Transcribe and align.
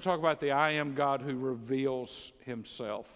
to 0.00 0.08
talk 0.08 0.18
about 0.18 0.40
the 0.40 0.52
I 0.52 0.70
am 0.72 0.94
God 0.94 1.20
who 1.20 1.36
reveals 1.36 2.32
himself. 2.46 3.06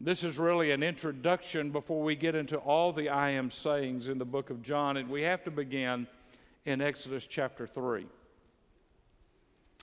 This 0.00 0.22
is 0.22 0.38
really 0.38 0.70
an 0.70 0.82
introduction 0.82 1.70
before 1.70 2.02
we 2.02 2.14
get 2.14 2.34
into 2.36 2.56
all 2.58 2.92
the 2.92 3.08
I 3.08 3.30
am 3.30 3.50
sayings 3.50 4.08
in 4.08 4.18
the 4.18 4.24
book 4.24 4.50
of 4.50 4.62
John, 4.62 4.96
and 4.96 5.08
we 5.10 5.22
have 5.22 5.42
to 5.44 5.50
begin 5.50 6.06
in 6.66 6.80
Exodus 6.80 7.26
chapter 7.26 7.66
3. 7.66 8.06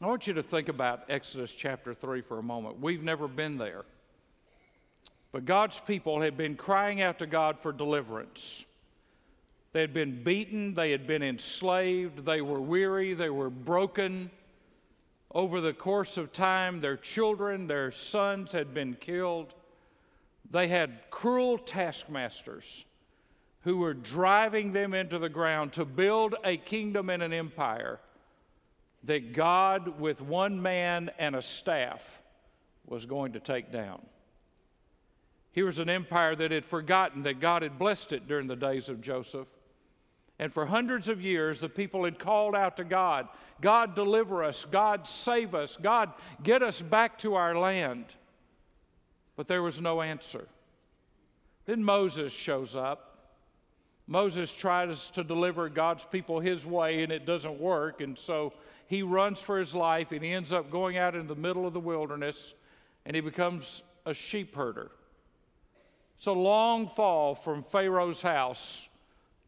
I 0.01 0.07
want 0.07 0.25
you 0.25 0.33
to 0.33 0.43
think 0.43 0.69
about 0.69 1.03
Exodus 1.09 1.53
chapter 1.53 1.93
3 1.93 2.21
for 2.21 2.39
a 2.39 2.43
moment. 2.43 2.79
We've 2.79 3.03
never 3.03 3.27
been 3.27 3.57
there. 3.57 3.83
But 5.33 5.45
God's 5.45 5.79
people 5.79 6.21
had 6.21 6.37
been 6.37 6.55
crying 6.55 7.01
out 7.01 7.19
to 7.19 7.27
God 7.27 7.59
for 7.59 7.73
deliverance. 7.73 8.65
They 9.73 9.81
had 9.81 9.93
been 9.93 10.23
beaten, 10.23 10.75
they 10.75 10.91
had 10.91 11.07
been 11.07 11.23
enslaved, 11.23 12.25
they 12.25 12.41
were 12.41 12.61
weary, 12.61 13.13
they 13.13 13.29
were 13.29 13.49
broken. 13.49 14.31
Over 15.33 15.61
the 15.61 15.73
course 15.73 16.17
of 16.17 16.33
time, 16.33 16.81
their 16.81 16.97
children, 16.97 17.67
their 17.67 17.91
sons 17.91 18.51
had 18.51 18.73
been 18.73 18.95
killed. 18.95 19.53
They 20.49 20.67
had 20.67 21.09
cruel 21.09 21.57
taskmasters 21.57 22.85
who 23.61 23.77
were 23.77 23.93
driving 23.93 24.73
them 24.73 24.93
into 24.93 25.19
the 25.19 25.29
ground 25.29 25.71
to 25.73 25.85
build 25.85 26.35
a 26.43 26.57
kingdom 26.57 27.09
and 27.09 27.23
an 27.23 27.31
empire 27.31 27.99
that 29.03 29.33
God, 29.33 29.99
with 29.99 30.21
one 30.21 30.61
man 30.61 31.11
and 31.17 31.35
a 31.35 31.41
staff, 31.41 32.21
was 32.85 33.05
going 33.05 33.33
to 33.33 33.39
take 33.39 33.71
down. 33.71 34.01
Here 35.53 35.65
was 35.65 35.79
an 35.79 35.89
empire 35.89 36.35
that 36.35 36.51
had 36.51 36.65
forgotten 36.65 37.23
that 37.23 37.39
God 37.39 37.61
had 37.61 37.79
blessed 37.79 38.13
it 38.13 38.27
during 38.27 38.47
the 38.47 38.55
days 38.55 38.89
of 38.89 39.01
Joseph. 39.01 39.47
And 40.41 40.51
for 40.51 40.65
hundreds 40.65 41.07
of 41.07 41.21
years, 41.21 41.59
the 41.59 41.69
people 41.69 42.03
had 42.03 42.17
called 42.17 42.55
out 42.55 42.75
to 42.77 42.83
God 42.83 43.29
God, 43.61 43.93
deliver 43.93 44.43
us. 44.43 44.65
God, 44.65 45.05
save 45.07 45.53
us. 45.53 45.77
God, 45.79 46.11
get 46.41 46.63
us 46.63 46.81
back 46.81 47.19
to 47.19 47.35
our 47.35 47.55
land. 47.55 48.15
But 49.35 49.47
there 49.47 49.61
was 49.61 49.79
no 49.79 50.01
answer. 50.01 50.47
Then 51.65 51.83
Moses 51.83 52.33
shows 52.33 52.75
up. 52.75 53.19
Moses 54.07 54.53
tries 54.53 55.11
to 55.11 55.23
deliver 55.23 55.69
God's 55.69 56.05
people 56.05 56.39
his 56.39 56.65
way, 56.65 57.03
and 57.03 57.11
it 57.11 57.27
doesn't 57.27 57.59
work. 57.59 58.01
And 58.01 58.17
so 58.17 58.53
he 58.87 59.03
runs 59.03 59.39
for 59.39 59.59
his 59.59 59.75
life, 59.75 60.11
and 60.11 60.23
he 60.23 60.33
ends 60.33 60.51
up 60.51 60.71
going 60.71 60.97
out 60.97 61.15
in 61.15 61.27
the 61.27 61.35
middle 61.35 61.67
of 61.67 61.73
the 61.73 61.79
wilderness, 61.79 62.55
and 63.05 63.15
he 63.15 63.21
becomes 63.21 63.83
a 64.07 64.13
sheep 64.15 64.55
herder. 64.55 64.89
It's 66.17 66.25
a 66.25 66.31
long 66.31 66.87
fall 66.87 67.35
from 67.35 67.61
Pharaoh's 67.61 68.23
house 68.23 68.87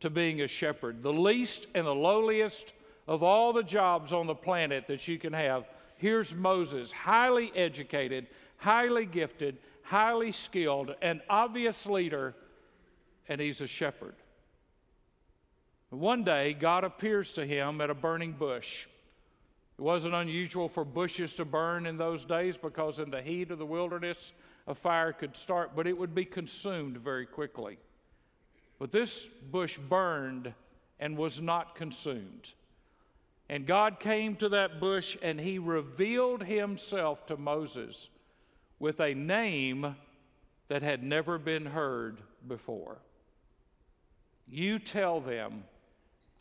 to 0.04 0.10
being 0.10 0.42
a 0.42 0.48
shepherd, 0.48 1.02
the 1.02 1.14
least 1.14 1.66
and 1.74 1.88
the 1.88 1.96
lowliest 1.96 2.74
of 3.08 3.24
all 3.24 3.54
the 3.54 3.64
jobs 3.64 4.12
on 4.12 4.28
the 4.28 4.36
planet 4.36 4.86
that 4.86 5.08
you 5.08 5.18
can 5.18 5.32
have. 5.32 5.66
Here's 5.96 6.36
Moses, 6.36 6.92
highly 6.92 7.54
educated, 7.56 8.28
highly 8.58 9.06
gifted, 9.06 9.60
highly 9.82 10.34
skilled, 10.34 10.94
an 11.02 11.22
obvious 11.30 11.86
leader, 11.86 12.36
and 13.30 13.40
he's 13.40 13.62
a 13.62 13.68
shepherd. 13.68 14.16
One 15.90 16.26
day, 16.26 16.52
God 16.52 16.84
appears 16.84 17.32
to 17.36 17.46
him 17.46 17.80
at 17.80 17.90
a 17.90 17.96
burning 17.96 18.34
bush. 18.34 18.88
It 19.80 19.82
wasn't 19.82 20.16
unusual 20.16 20.68
for 20.68 20.84
bushes 20.84 21.34
to 21.36 21.46
burn 21.46 21.86
in 21.86 21.96
those 21.96 22.26
days 22.26 22.58
because, 22.58 23.00
in 23.00 23.10
the 23.10 23.22
heat 23.22 23.52
of 23.52 23.58
the 23.58 23.66
wilderness, 23.66 24.34
a 24.68 24.76
fire 24.76 25.14
could 25.14 25.38
start, 25.38 25.78
but 25.78 25.88
it 25.88 25.98
would 25.98 26.14
be 26.14 26.26
consumed 26.26 26.98
very 26.98 27.26
quickly. 27.26 27.78
But 28.84 28.92
this 28.92 29.30
bush 29.50 29.78
burned 29.78 30.54
and 31.00 31.16
was 31.16 31.40
not 31.40 31.74
consumed. 31.74 32.52
And 33.48 33.66
God 33.66 33.98
came 33.98 34.36
to 34.36 34.50
that 34.50 34.82
bush 34.82 35.16
and 35.22 35.40
he 35.40 35.58
revealed 35.58 36.44
himself 36.44 37.26
to 37.28 37.38
Moses 37.38 38.10
with 38.80 39.00
a 39.00 39.14
name 39.14 39.96
that 40.68 40.82
had 40.82 41.02
never 41.02 41.38
been 41.38 41.68
heard 41.68 42.18
before. 42.46 42.98
You 44.50 44.80
tell 44.80 45.22
them, 45.22 45.64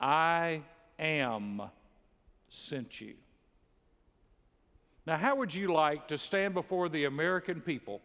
I 0.00 0.62
am 0.98 1.62
sent 2.48 3.00
you. 3.00 3.14
Now, 5.06 5.16
how 5.16 5.36
would 5.36 5.54
you 5.54 5.72
like 5.72 6.08
to 6.08 6.18
stand 6.18 6.54
before 6.54 6.88
the 6.88 7.04
American 7.04 7.60
people 7.60 8.00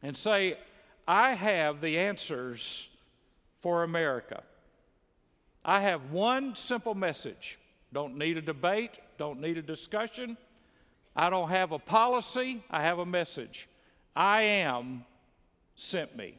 and 0.00 0.16
say, 0.16 0.58
I 1.06 1.34
have 1.34 1.80
the 1.80 1.98
answers 1.98 2.88
for 3.60 3.82
America. 3.82 4.42
I 5.64 5.80
have 5.80 6.10
one 6.10 6.54
simple 6.54 6.94
message. 6.94 7.58
Don't 7.92 8.16
need 8.16 8.36
a 8.36 8.42
debate, 8.42 8.98
don't 9.18 9.40
need 9.40 9.56
a 9.56 9.62
discussion. 9.62 10.36
I 11.16 11.30
don't 11.30 11.48
have 11.48 11.72
a 11.72 11.78
policy, 11.78 12.62
I 12.70 12.82
have 12.82 12.98
a 12.98 13.06
message. 13.06 13.68
I 14.16 14.42
am 14.42 15.04
sent 15.76 16.16
me. 16.16 16.38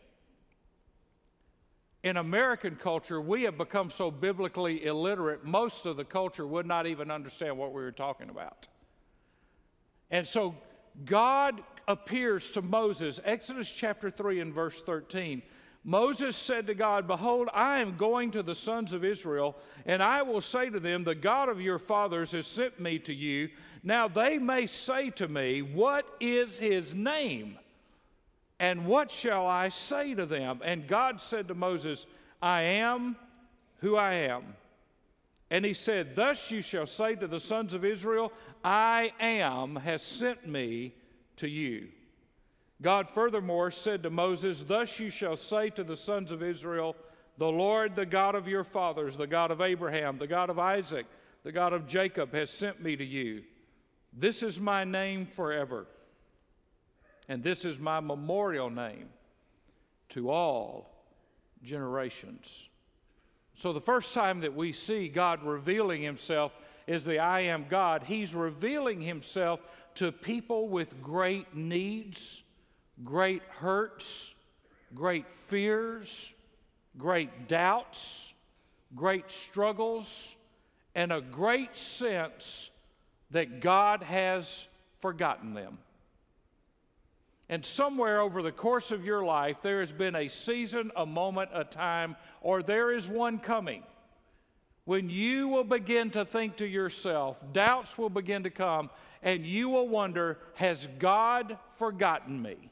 In 2.03 2.17
American 2.17 2.75
culture, 2.75 3.19
we 3.19 3.43
have 3.43 3.57
become 3.57 3.89
so 3.89 4.11
biblically 4.11 4.85
illiterate, 4.85 5.43
most 5.43 5.85
of 5.85 5.97
the 5.97 6.05
culture 6.05 6.45
would 6.45 6.65
not 6.65 6.85
even 6.85 7.09
understand 7.09 7.57
what 7.57 7.69
we 7.69 7.81
were 7.81 7.91
talking 7.91 8.29
about. 8.29 8.67
And 10.11 10.27
so 10.27 10.55
God 11.03 11.61
appears 11.87 12.51
to 12.51 12.61
Moses, 12.61 13.19
Exodus 13.23 13.69
chapter 13.69 14.09
3 14.09 14.39
and 14.39 14.53
verse 14.53 14.81
13. 14.81 15.41
Moses 15.83 16.35
said 16.35 16.65
to 16.65 16.73
God, 16.73 17.05
Behold, 17.05 17.47
I 17.53 17.79
am 17.79 17.95
going 17.95 18.31
to 18.31 18.41
the 18.41 18.55
sons 18.55 18.91
of 18.91 19.05
Israel, 19.05 19.55
and 19.85 20.01
I 20.01 20.23
will 20.23 20.41
say 20.41 20.69
to 20.69 20.79
them, 20.79 21.03
The 21.03 21.13
God 21.13 21.47
of 21.47 21.61
your 21.61 21.77
fathers 21.77 22.31
has 22.31 22.47
sent 22.47 22.79
me 22.79 22.97
to 22.99 23.13
you. 23.13 23.49
Now 23.83 24.07
they 24.07 24.39
may 24.39 24.65
say 24.65 25.11
to 25.11 25.27
me, 25.27 25.61
What 25.61 26.07
is 26.19 26.57
his 26.57 26.95
name? 26.95 27.59
And 28.59 28.87
what 28.87 29.11
shall 29.11 29.45
I 29.45 29.69
say 29.69 30.15
to 30.15 30.25
them? 30.25 30.61
And 30.63 30.87
God 30.87 31.21
said 31.21 31.49
to 31.49 31.53
Moses, 31.55 32.07
I 32.41 32.61
am 32.61 33.15
who 33.79 33.95
I 33.95 34.13
am. 34.13 34.55
And 35.51 35.63
he 35.63 35.73
said, 35.73 36.15
Thus 36.15 36.51
you 36.51 36.61
shall 36.61 36.85
say 36.85 37.15
to 37.15 37.27
the 37.27 37.39
sons 37.39 37.73
of 37.73 37.85
Israel, 37.85 38.31
I 38.63 39.13
am 39.19 39.75
has 39.77 40.01
sent 40.01 40.47
me 40.47 40.95
to 41.37 41.47
you. 41.47 41.89
God 42.81 43.09
furthermore 43.09 43.71
said 43.71 44.03
to 44.03 44.09
Moses, 44.09 44.63
Thus 44.63 44.99
you 44.99 45.09
shall 45.09 45.35
say 45.35 45.69
to 45.71 45.83
the 45.83 45.95
sons 45.95 46.31
of 46.31 46.43
Israel, 46.43 46.95
The 47.37 47.47
Lord, 47.47 47.95
the 47.95 48.05
God 48.05 48.35
of 48.35 48.47
your 48.47 48.63
fathers, 48.63 49.15
the 49.15 49.27
God 49.27 49.51
of 49.51 49.61
Abraham, 49.61 50.17
the 50.17 50.27
God 50.27 50.49
of 50.49 50.59
Isaac, 50.59 51.05
the 51.43 51.51
God 51.51 51.73
of 51.73 51.87
Jacob, 51.87 52.33
has 52.33 52.49
sent 52.49 52.81
me 52.81 52.95
to 52.95 53.05
you. 53.05 53.43
This 54.11 54.43
is 54.43 54.59
my 54.59 54.83
name 54.83 55.25
forever, 55.25 55.87
and 57.27 57.43
this 57.43 57.65
is 57.65 57.79
my 57.79 57.99
memorial 57.99 58.69
name 58.69 59.09
to 60.09 60.29
all 60.29 60.89
generations. 61.63 62.69
So, 63.55 63.71
the 63.71 63.81
first 63.81 64.13
time 64.13 64.41
that 64.41 64.53
we 64.53 64.73
see 64.73 65.07
God 65.07 65.43
revealing 65.43 66.01
himself 66.01 66.51
is 66.87 67.05
the 67.05 67.19
I 67.19 67.41
am 67.41 67.65
God. 67.69 68.03
He's 68.03 68.35
revealing 68.35 69.01
himself 69.01 69.61
to 69.95 70.11
people 70.11 70.67
with 70.67 71.01
great 71.01 71.55
needs, 71.55 72.43
great 73.03 73.41
hurts, 73.43 74.35
great 74.93 75.31
fears, 75.31 76.33
great 76.97 77.47
doubts, 77.47 78.33
great 78.93 79.31
struggles, 79.31 80.35
and 80.93 81.13
a 81.13 81.21
great 81.21 81.77
sense 81.77 82.71
that 83.31 83.61
God 83.61 84.03
has 84.03 84.67
forgotten 84.99 85.53
them. 85.53 85.77
And 87.47 87.63
somewhere 87.63 88.21
over 88.21 88.41
the 88.41 88.51
course 88.51 88.91
of 88.91 89.05
your 89.05 89.23
life, 89.23 89.57
there 89.61 89.79
has 89.79 89.91
been 89.91 90.15
a 90.15 90.27
season, 90.27 90.91
a 90.95 91.05
moment, 91.05 91.51
a 91.53 91.63
time, 91.63 92.15
or 92.41 92.63
there 92.63 92.91
is 92.91 93.07
one 93.07 93.39
coming 93.39 93.83
when 94.85 95.09
you 95.09 95.47
will 95.47 95.63
begin 95.63 96.11
to 96.11 96.23
think 96.23 96.57
to 96.57 96.65
yourself, 96.65 97.43
doubts 97.51 97.97
will 97.97 98.09
begin 98.09 98.43
to 98.43 98.51
come, 98.51 98.91
and 99.23 99.45
you 99.45 99.67
will 99.67 99.87
wonder, 99.87 100.37
Has 100.53 100.87
God 100.99 101.57
forgotten 101.71 102.41
me? 102.41 102.69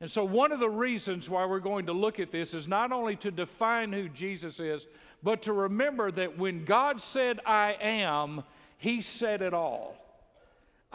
And 0.00 0.10
so, 0.10 0.24
one 0.24 0.52
of 0.52 0.60
the 0.60 0.68
reasons 0.68 1.30
why 1.30 1.46
we're 1.46 1.60
going 1.60 1.86
to 1.86 1.94
look 1.94 2.20
at 2.20 2.30
this 2.30 2.52
is 2.52 2.68
not 2.68 2.92
only 2.92 3.16
to 3.16 3.30
define 3.30 3.92
who 3.92 4.10
Jesus 4.10 4.60
is, 4.60 4.86
but 5.22 5.42
to 5.42 5.54
remember 5.54 6.10
that 6.10 6.36
when 6.36 6.66
God 6.66 7.00
said, 7.00 7.40
I 7.46 7.78
am, 7.80 8.44
He 8.76 9.00
said 9.00 9.40
it 9.40 9.54
all. 9.54 9.96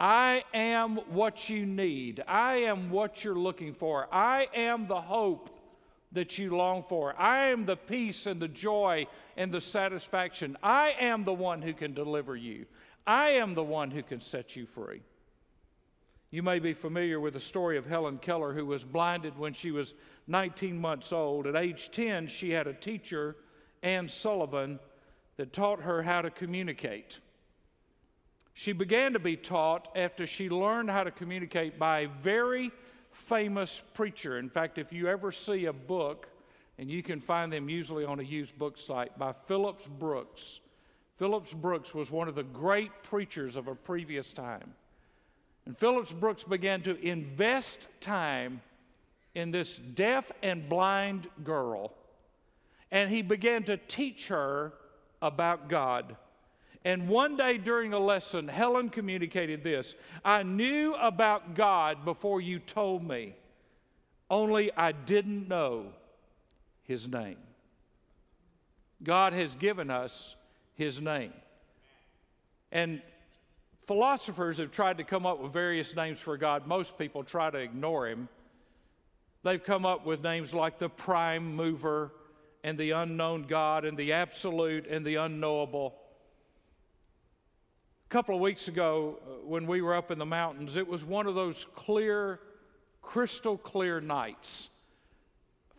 I 0.00 0.44
am 0.54 0.96
what 1.10 1.50
you 1.50 1.66
need. 1.66 2.24
I 2.26 2.54
am 2.56 2.90
what 2.90 3.22
you're 3.22 3.34
looking 3.34 3.74
for. 3.74 4.08
I 4.10 4.48
am 4.54 4.86
the 4.86 5.00
hope 5.00 5.50
that 6.12 6.38
you 6.38 6.56
long 6.56 6.82
for. 6.82 7.14
I 7.20 7.48
am 7.48 7.66
the 7.66 7.76
peace 7.76 8.24
and 8.24 8.40
the 8.40 8.48
joy 8.48 9.06
and 9.36 9.52
the 9.52 9.60
satisfaction. 9.60 10.56
I 10.62 10.94
am 10.98 11.24
the 11.24 11.34
one 11.34 11.60
who 11.60 11.74
can 11.74 11.92
deliver 11.92 12.34
you. 12.34 12.64
I 13.06 13.32
am 13.32 13.52
the 13.52 13.62
one 13.62 13.90
who 13.90 14.02
can 14.02 14.20
set 14.20 14.56
you 14.56 14.64
free. 14.64 15.02
You 16.30 16.42
may 16.42 16.60
be 16.60 16.72
familiar 16.72 17.20
with 17.20 17.34
the 17.34 17.40
story 17.40 17.76
of 17.76 17.84
Helen 17.84 18.18
Keller, 18.18 18.54
who 18.54 18.64
was 18.64 18.84
blinded 18.84 19.36
when 19.36 19.52
she 19.52 19.70
was 19.70 19.94
19 20.28 20.80
months 20.80 21.12
old. 21.12 21.46
At 21.46 21.56
age 21.56 21.90
10, 21.90 22.28
she 22.28 22.50
had 22.50 22.66
a 22.66 22.72
teacher, 22.72 23.36
Anne 23.82 24.08
Sullivan, 24.08 24.78
that 25.36 25.52
taught 25.52 25.82
her 25.82 26.02
how 26.02 26.22
to 26.22 26.30
communicate. 26.30 27.18
She 28.54 28.72
began 28.72 29.12
to 29.14 29.18
be 29.18 29.36
taught 29.36 29.88
after 29.96 30.26
she 30.26 30.50
learned 30.50 30.90
how 30.90 31.04
to 31.04 31.10
communicate 31.10 31.78
by 31.78 32.00
a 32.00 32.08
very 32.08 32.70
famous 33.10 33.82
preacher. 33.94 34.38
In 34.38 34.48
fact, 34.48 34.78
if 34.78 34.92
you 34.92 35.08
ever 35.08 35.32
see 35.32 35.66
a 35.66 35.72
book, 35.72 36.28
and 36.78 36.90
you 36.90 37.02
can 37.02 37.20
find 37.20 37.52
them 37.52 37.68
usually 37.68 38.04
on 38.04 38.20
a 38.20 38.22
used 38.22 38.58
book 38.58 38.78
site, 38.78 39.18
by 39.18 39.32
Phillips 39.32 39.86
Brooks. 39.86 40.60
Phillips 41.16 41.52
Brooks 41.52 41.94
was 41.94 42.10
one 42.10 42.28
of 42.28 42.34
the 42.34 42.42
great 42.42 43.02
preachers 43.02 43.56
of 43.56 43.68
a 43.68 43.74
previous 43.74 44.32
time. 44.32 44.72
And 45.66 45.76
Phillips 45.76 46.12
Brooks 46.12 46.42
began 46.42 46.80
to 46.82 46.98
invest 46.98 47.88
time 48.00 48.62
in 49.34 49.50
this 49.50 49.76
deaf 49.76 50.32
and 50.42 50.68
blind 50.68 51.28
girl. 51.44 51.92
And 52.90 53.10
he 53.10 53.22
began 53.22 53.62
to 53.64 53.76
teach 53.76 54.28
her 54.28 54.72
about 55.20 55.68
God. 55.68 56.16
And 56.84 57.08
one 57.08 57.36
day 57.36 57.58
during 57.58 57.92
a 57.92 57.98
lesson, 57.98 58.48
Helen 58.48 58.88
communicated 58.88 59.62
this 59.62 59.94
I 60.24 60.42
knew 60.42 60.94
about 60.94 61.54
God 61.54 62.04
before 62.04 62.40
you 62.40 62.58
told 62.58 63.06
me, 63.06 63.34
only 64.30 64.72
I 64.76 64.92
didn't 64.92 65.48
know 65.48 65.86
his 66.84 67.06
name. 67.06 67.36
God 69.02 69.32
has 69.32 69.54
given 69.54 69.90
us 69.90 70.36
his 70.74 71.00
name. 71.00 71.32
And 72.72 73.02
philosophers 73.86 74.58
have 74.58 74.70
tried 74.70 74.98
to 74.98 75.04
come 75.04 75.26
up 75.26 75.40
with 75.40 75.52
various 75.52 75.94
names 75.96 76.18
for 76.18 76.36
God. 76.36 76.66
Most 76.66 76.96
people 76.96 77.24
try 77.24 77.50
to 77.50 77.58
ignore 77.58 78.08
him. 78.08 78.28
They've 79.42 79.62
come 79.62 79.86
up 79.86 80.06
with 80.06 80.22
names 80.22 80.54
like 80.54 80.78
the 80.78 80.88
prime 80.88 81.56
mover 81.56 82.12
and 82.62 82.78
the 82.78 82.90
unknown 82.90 83.44
God 83.44 83.84
and 83.84 83.96
the 83.96 84.12
absolute 84.12 84.86
and 84.86 85.04
the 85.04 85.16
unknowable. 85.16 85.94
Couple 88.10 88.34
of 88.34 88.40
weeks 88.40 88.66
ago, 88.66 89.20
uh, 89.22 89.46
when 89.46 89.68
we 89.68 89.82
were 89.82 89.94
up 89.94 90.10
in 90.10 90.18
the 90.18 90.26
mountains, 90.26 90.74
it 90.74 90.88
was 90.88 91.04
one 91.04 91.28
of 91.28 91.36
those 91.36 91.68
clear, 91.76 92.40
crystal 93.02 93.56
clear 93.56 94.00
nights. 94.00 94.68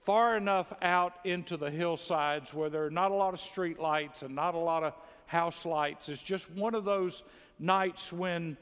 Far 0.03 0.37
enough 0.37 0.71
out 0.81 1.13
into 1.25 1.57
the 1.57 1.69
hillsides 1.69 2.53
where 2.53 2.69
there 2.69 2.85
are 2.85 2.89
not 2.89 3.11
a 3.11 3.15
lot 3.15 3.33
of 3.33 3.41
street 3.41 3.81
lights 3.81 4.21
and 4.21 4.33
not 4.33 4.55
a 4.55 4.57
lot 4.57 4.81
of 4.81 4.93
house 5.25 5.65
lights. 5.65 6.07
It's 6.07 6.21
just 6.21 6.49
one 6.51 6.73
of 6.73 6.85
those 6.85 7.23
nights 7.59 8.13
when 8.13 8.55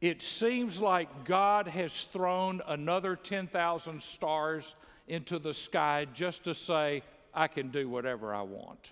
it 0.00 0.20
seems 0.20 0.80
like 0.80 1.24
God 1.24 1.68
has 1.68 2.06
thrown 2.06 2.60
another 2.66 3.14
10,000 3.14 4.02
stars 4.02 4.74
into 5.06 5.38
the 5.38 5.54
sky 5.54 6.08
just 6.12 6.42
to 6.42 6.54
say, 6.54 7.04
I 7.32 7.46
can 7.46 7.70
do 7.70 7.88
whatever 7.88 8.34
I 8.34 8.42
want. 8.42 8.90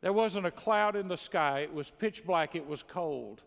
There 0.00 0.12
wasn't 0.12 0.46
a 0.46 0.50
cloud 0.50 0.96
in 0.96 1.08
the 1.08 1.16
sky. 1.16 1.60
It 1.60 1.72
was 1.72 1.90
pitch 1.90 2.24
black. 2.24 2.54
It 2.54 2.66
was 2.66 2.82
cold. 2.82 3.42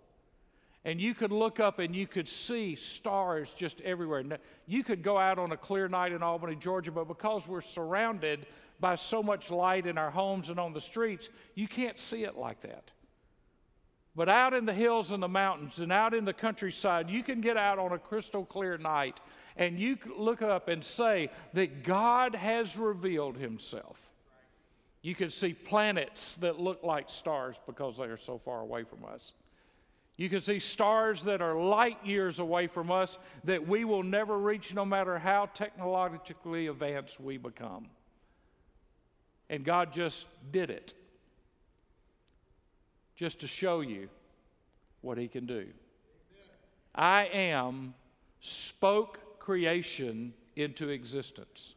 And 0.84 1.00
you 1.00 1.14
could 1.14 1.32
look 1.32 1.60
up 1.60 1.80
and 1.80 1.96
you 1.96 2.08
could 2.08 2.28
see 2.28 2.76
stars 2.76 3.54
just 3.54 3.82
everywhere. 3.82 4.24
You 4.66 4.84
could 4.84 5.04
go 5.04 5.18
out 5.18 5.38
on 5.38 5.52
a 5.52 5.58
clear 5.58 5.88
night 5.88 6.12
in 6.12 6.24
Albany, 6.24 6.56
Georgia, 6.56 6.92
but 6.92 7.08
because 7.08 7.48
we're 7.48 7.62
surrounded 7.62 8.48
by 8.80 8.96
so 8.96 9.22
much 9.22 9.52
light 9.52 9.86
in 9.86 9.98
our 10.00 10.10
homes 10.10 10.50
and 10.50 10.60
on 10.60 10.74
the 10.74 10.82
streets, 10.82 11.30
you 11.54 11.68
can't 11.68 12.00
see 12.00 12.24
it 12.24 12.36
like 12.36 12.62
that. 12.62 12.92
But 14.16 14.28
out 14.28 14.54
in 14.54 14.66
the 14.66 14.74
hills 14.74 15.12
and 15.12 15.24
the 15.24 15.30
mountains 15.30 15.80
and 15.80 15.92
out 15.92 16.14
in 16.14 16.26
the 16.26 16.34
countryside, 16.34 17.10
you 17.10 17.24
can 17.24 17.42
get 17.42 17.58
out 17.58 17.80
on 17.80 17.94
a 17.94 18.00
crystal 18.00 18.44
clear 18.44 18.78
night 18.78 19.22
and 19.56 19.80
you 19.80 19.98
look 20.18 20.42
up 20.42 20.68
and 20.68 20.84
say 20.84 21.30
that 21.54 21.84
God 21.84 22.36
has 22.36 22.78
revealed 22.78 23.38
himself. 23.38 24.11
You 25.02 25.16
can 25.16 25.30
see 25.30 25.54
planets 25.54 26.38
that 26.38 26.60
look 26.60 26.84
like 26.84 27.10
stars 27.10 27.56
because 27.66 27.98
they 27.98 28.06
are 28.06 28.18
so 28.18 28.38
far 28.38 28.62
away 28.62 28.84
from 28.84 29.04
us. 29.06 29.34
You 30.18 30.30
can 30.30 30.40
see 30.40 30.60
stars 30.60 31.24
that 31.24 31.42
are 31.42 31.56
light 31.56 32.06
years 32.06 32.38
away 32.38 32.68
from 32.68 32.92
us 32.92 33.18
that 33.44 33.68
we 33.68 33.86
will 33.86 34.04
never 34.04 34.38
reach 34.38 34.76
no 34.76 34.86
matter 34.86 35.18
how 35.18 35.48
technologically 35.54 36.68
advanced 36.68 37.20
we 37.20 37.38
become. 37.38 37.88
And 39.50 39.66
God 39.66 39.92
just 39.92 40.28
did 40.52 40.70
it 40.70 40.94
just 43.16 43.40
to 43.40 43.48
show 43.48 43.82
you 43.82 44.10
what 45.02 45.18
he 45.18 45.28
can 45.28 45.46
do. 45.46 45.68
I 46.94 47.26
am 47.26 47.96
spoke 48.40 49.40
creation 49.40 50.34
into 50.56 50.90
existence. 50.90 51.76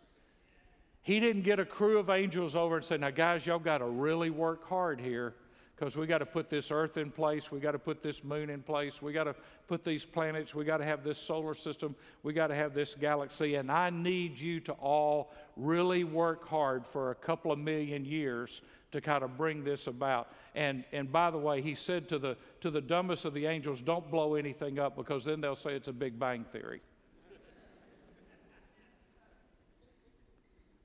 He 1.05 1.21
didn't 1.21 1.43
get 1.43 1.61
a 1.61 1.67
crew 1.67 1.99
of 1.99 2.09
angels 2.09 2.57
over 2.57 2.77
and 2.77 2.85
say, 2.85 2.97
Now, 2.97 3.11
guys, 3.11 3.47
y'all 3.47 3.59
got 3.59 3.79
to 3.79 3.87
really 3.87 4.31
work 4.31 4.67
hard 4.67 4.99
here 4.99 5.35
because 5.77 5.99
we 5.99 6.07
got 6.07 6.19
to 6.19 6.27
put 6.27 6.49
this 6.49 6.71
earth 6.71 6.97
in 6.97 7.11
place. 7.11 7.53
We 7.53 7.61
got 7.61 7.73
to 7.73 7.79
put 7.79 8.03
this 8.03 8.25
moon 8.25 8.49
in 8.49 8.63
place. 8.63 9.03
We 9.03 9.13
got 9.13 9.25
to 9.25 9.35
put 9.69 9.85
these 9.85 10.05
planets. 10.05 10.55
We 10.55 10.65
got 10.65 10.79
to 10.79 10.85
have 10.85 11.05
this 11.05 11.19
solar 11.19 11.53
system. 11.53 11.95
We 12.23 12.33
got 12.33 12.47
to 12.47 12.55
have 12.55 12.73
this 12.73 12.95
galaxy. 12.95 13.57
And 13.57 13.71
I 13.71 13.91
need 13.91 14.39
you 14.39 14.61
to 14.61 14.73
all 14.73 15.31
really 15.57 16.05
work 16.05 16.49
hard 16.49 16.87
for 16.87 17.11
a 17.11 17.15
couple 17.15 17.53
of 17.53 17.59
million 17.59 18.07
years 18.07 18.63
to 18.93 19.03
kind 19.03 19.23
of 19.23 19.37
bring 19.37 19.63
this 19.63 19.89
about. 19.89 20.29
And, 20.55 20.85
and 20.91 21.13
by 21.13 21.31
the 21.31 21.39
way, 21.39 21.61
he 21.61 21.75
said 21.75 22.09
to 22.09 22.19
the, 22.19 22.39
to 22.63 22.71
the 22.71 22.81
dumbest 22.81 23.27
of 23.27 23.35
the 23.35 23.45
angels, 23.45 23.83
don't 23.83 24.11
blow 24.11 24.37
anything 24.37 24.79
up 24.79 24.97
because 24.97 25.25
then 25.25 25.43
they'll 25.43 25.55
say 25.55 25.75
it's 25.75 25.89
a 25.89 25.93
Big 25.93 26.19
Bang 26.19 26.45
Theory. 26.45 26.81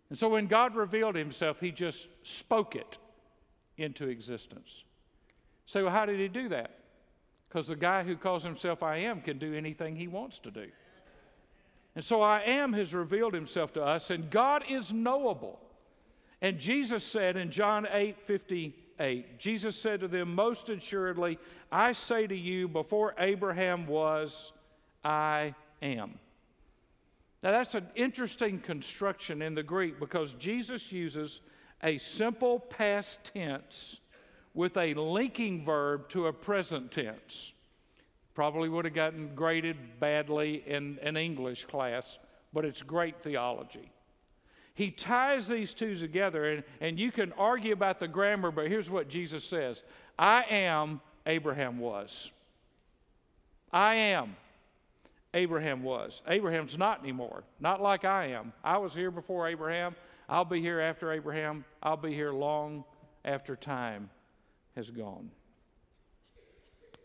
And 0.09 0.17
so 0.17 0.29
when 0.29 0.47
God 0.47 0.75
revealed 0.75 1.15
himself, 1.15 1.59
he 1.59 1.71
just 1.71 2.07
spoke 2.23 2.75
it 2.75 2.97
into 3.77 4.07
existence. 4.07 4.83
So, 5.65 5.87
how 5.87 6.05
did 6.05 6.19
he 6.19 6.27
do 6.27 6.49
that? 6.49 6.71
Because 7.47 7.67
the 7.67 7.75
guy 7.75 8.03
who 8.03 8.15
calls 8.15 8.43
himself 8.43 8.83
I 8.83 8.97
am 8.97 9.21
can 9.21 9.37
do 9.37 9.53
anything 9.53 9.95
he 9.95 10.07
wants 10.07 10.39
to 10.39 10.51
do. 10.51 10.67
And 11.95 12.05
so 12.05 12.21
I 12.21 12.41
am 12.41 12.73
has 12.73 12.93
revealed 12.93 13.33
himself 13.33 13.73
to 13.73 13.83
us, 13.83 14.09
and 14.09 14.29
God 14.29 14.63
is 14.69 14.93
knowable. 14.93 15.59
And 16.41 16.59
Jesus 16.59 17.03
said 17.03 17.35
in 17.35 17.51
John 17.51 17.87
8 17.91 18.19
58, 18.21 19.39
Jesus 19.39 19.75
said 19.75 19.99
to 19.99 20.07
them, 20.07 20.33
Most 20.33 20.69
assuredly, 20.69 21.37
I 21.71 21.91
say 21.91 22.27
to 22.27 22.35
you, 22.35 22.67
before 22.67 23.15
Abraham 23.17 23.87
was, 23.87 24.53
I 25.03 25.55
am. 25.81 26.19
Now, 27.41 27.51
that's 27.51 27.75
an 27.75 27.87
interesting 27.95 28.59
construction 28.59 29.41
in 29.41 29.55
the 29.55 29.63
Greek 29.63 29.99
because 29.99 30.33
Jesus 30.33 30.91
uses 30.91 31.41
a 31.81 31.97
simple 31.97 32.59
past 32.59 33.23
tense 33.23 34.01
with 34.53 34.75
a 34.75 34.93
linking 34.93 35.63
verb 35.63 36.09
to 36.09 36.27
a 36.27 36.33
present 36.33 36.91
tense. 36.91 37.53
Probably 38.33 38.67
would 38.67 38.85
have 38.85 38.93
gotten 38.93 39.35
graded 39.35 39.99
badly 39.99 40.63
in 40.65 40.99
an 41.01 41.15
English 41.15 41.65
class, 41.65 42.19
but 42.51 42.65
it's 42.65 42.81
great 42.81 43.21
theology. 43.21 43.91
He 44.73 44.91
ties 44.91 45.47
these 45.47 45.73
two 45.73 45.97
together, 45.97 46.45
and, 46.45 46.63
and 46.79 46.99
you 46.99 47.11
can 47.11 47.33
argue 47.33 47.73
about 47.73 47.99
the 47.99 48.07
grammar, 48.07 48.49
but 48.49 48.67
here's 48.67 48.89
what 48.89 49.09
Jesus 49.09 49.43
says 49.43 49.83
I 50.17 50.43
am, 50.49 51.01
Abraham 51.25 51.79
was. 51.79 52.31
I 53.71 53.95
am, 53.95 54.35
Abraham 55.33 55.83
was. 55.83 56.21
Abraham's 56.27 56.77
not 56.77 57.01
anymore, 57.01 57.43
not 57.59 57.81
like 57.81 58.05
I 58.05 58.27
am. 58.27 58.53
I 58.63 58.77
was 58.77 58.93
here 58.93 59.11
before 59.11 59.47
Abraham. 59.47 59.95
I'll 60.27 60.45
be 60.45 60.61
here 60.61 60.79
after 60.79 61.11
Abraham. 61.11 61.65
I'll 61.83 61.97
be 61.97 62.13
here 62.13 62.31
long 62.31 62.83
after 63.23 63.55
time 63.55 64.09
has 64.75 64.89
gone. 64.89 65.31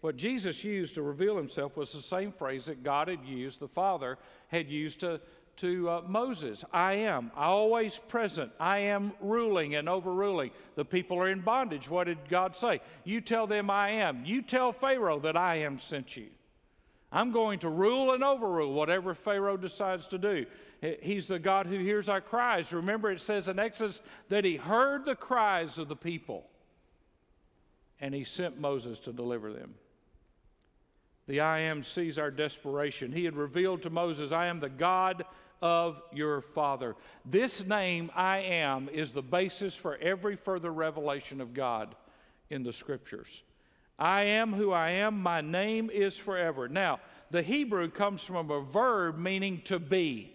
What 0.00 0.16
Jesus 0.16 0.62
used 0.64 0.94
to 0.96 1.02
reveal 1.02 1.36
himself 1.36 1.76
was 1.76 1.92
the 1.92 2.02
same 2.02 2.32
phrase 2.32 2.66
that 2.66 2.82
God 2.82 3.08
had 3.08 3.24
used, 3.24 3.60
the 3.60 3.68
Father 3.68 4.18
had 4.48 4.68
used 4.68 5.00
to 5.00 5.20
to 5.56 5.88
uh, 5.88 6.02
Moses 6.06 6.64
I 6.72 6.94
am, 6.94 7.30
always 7.36 7.98
present, 7.98 8.52
I 8.58 8.78
am 8.78 9.12
ruling 9.20 9.74
and 9.74 9.88
overruling. 9.88 10.50
The 10.74 10.84
people 10.84 11.18
are 11.18 11.28
in 11.28 11.40
bondage. 11.40 11.88
What 11.88 12.04
did 12.04 12.28
God 12.28 12.56
say? 12.56 12.80
You 13.04 13.20
tell 13.20 13.46
them 13.46 13.70
I 13.70 13.90
am. 13.90 14.24
You 14.24 14.42
tell 14.42 14.72
Pharaoh 14.72 15.20
that 15.20 15.36
I 15.36 15.56
am 15.56 15.78
sent 15.78 16.16
you. 16.16 16.26
I'm 17.14 17.30
going 17.30 17.60
to 17.60 17.68
rule 17.68 18.12
and 18.12 18.24
overrule 18.24 18.72
whatever 18.72 19.14
Pharaoh 19.14 19.56
decides 19.56 20.08
to 20.08 20.18
do. 20.18 20.46
He's 21.00 21.28
the 21.28 21.38
God 21.38 21.66
who 21.66 21.78
hears 21.78 22.08
our 22.08 22.20
cries. 22.20 22.72
Remember, 22.72 23.12
it 23.12 23.20
says 23.20 23.46
in 23.46 23.60
Exodus 23.60 24.02
that 24.28 24.44
he 24.44 24.56
heard 24.56 25.04
the 25.04 25.14
cries 25.14 25.78
of 25.78 25.88
the 25.88 25.96
people 25.96 26.50
and 28.00 28.12
he 28.12 28.24
sent 28.24 28.60
Moses 28.60 28.98
to 28.98 29.12
deliver 29.12 29.52
them. 29.52 29.74
The 31.28 31.40
I 31.40 31.60
am 31.60 31.84
sees 31.84 32.18
our 32.18 32.32
desperation. 32.32 33.12
He 33.12 33.24
had 33.24 33.36
revealed 33.36 33.82
to 33.82 33.90
Moses, 33.90 34.32
I 34.32 34.46
am 34.46 34.58
the 34.58 34.68
God 34.68 35.24
of 35.62 36.02
your 36.12 36.40
Father. 36.40 36.96
This 37.24 37.64
name, 37.64 38.10
I 38.14 38.38
am, 38.38 38.88
is 38.88 39.12
the 39.12 39.22
basis 39.22 39.76
for 39.76 39.96
every 39.98 40.34
further 40.34 40.72
revelation 40.72 41.40
of 41.40 41.54
God 41.54 41.94
in 42.50 42.64
the 42.64 42.72
Scriptures. 42.72 43.44
I 43.98 44.22
am 44.22 44.52
who 44.52 44.72
I 44.72 44.90
am, 44.90 45.22
my 45.22 45.40
name 45.40 45.90
is 45.90 46.16
forever. 46.16 46.68
Now, 46.68 47.00
the 47.30 47.42
Hebrew 47.42 47.90
comes 47.90 48.22
from 48.22 48.50
a 48.50 48.60
verb 48.60 49.18
meaning 49.18 49.62
to 49.64 49.78
be. 49.78 50.32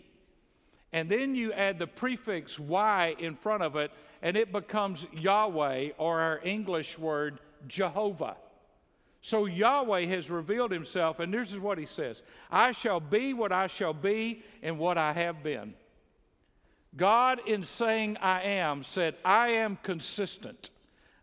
And 0.91 1.09
then 1.09 1.35
you 1.35 1.53
add 1.53 1.77
the 1.77 1.87
prefix 1.87 2.57
Y 2.59 3.15
in 3.19 3.35
front 3.35 3.63
of 3.63 3.75
it, 3.75 3.91
and 4.21 4.35
it 4.35 4.51
becomes 4.51 5.05
Yahweh, 5.13 5.89
or 5.97 6.19
our 6.19 6.39
English 6.43 6.97
word, 6.97 7.39
Jehovah. 7.67 8.37
So 9.21 9.45
Yahweh 9.45 10.05
has 10.05 10.31
revealed 10.31 10.71
himself, 10.71 11.19
and 11.19 11.33
this 11.33 11.51
is 11.51 11.59
what 11.59 11.77
he 11.77 11.85
says 11.85 12.23
I 12.49 12.71
shall 12.71 12.99
be 12.99 13.33
what 13.33 13.51
I 13.51 13.67
shall 13.67 13.93
be 13.93 14.43
and 14.63 14.79
what 14.79 14.97
I 14.97 15.13
have 15.13 15.43
been. 15.43 15.73
God, 16.95 17.41
in 17.45 17.63
saying 17.63 18.17
I 18.17 18.41
am, 18.41 18.83
said, 18.83 19.15
I 19.23 19.49
am 19.49 19.77
consistent. 19.83 20.71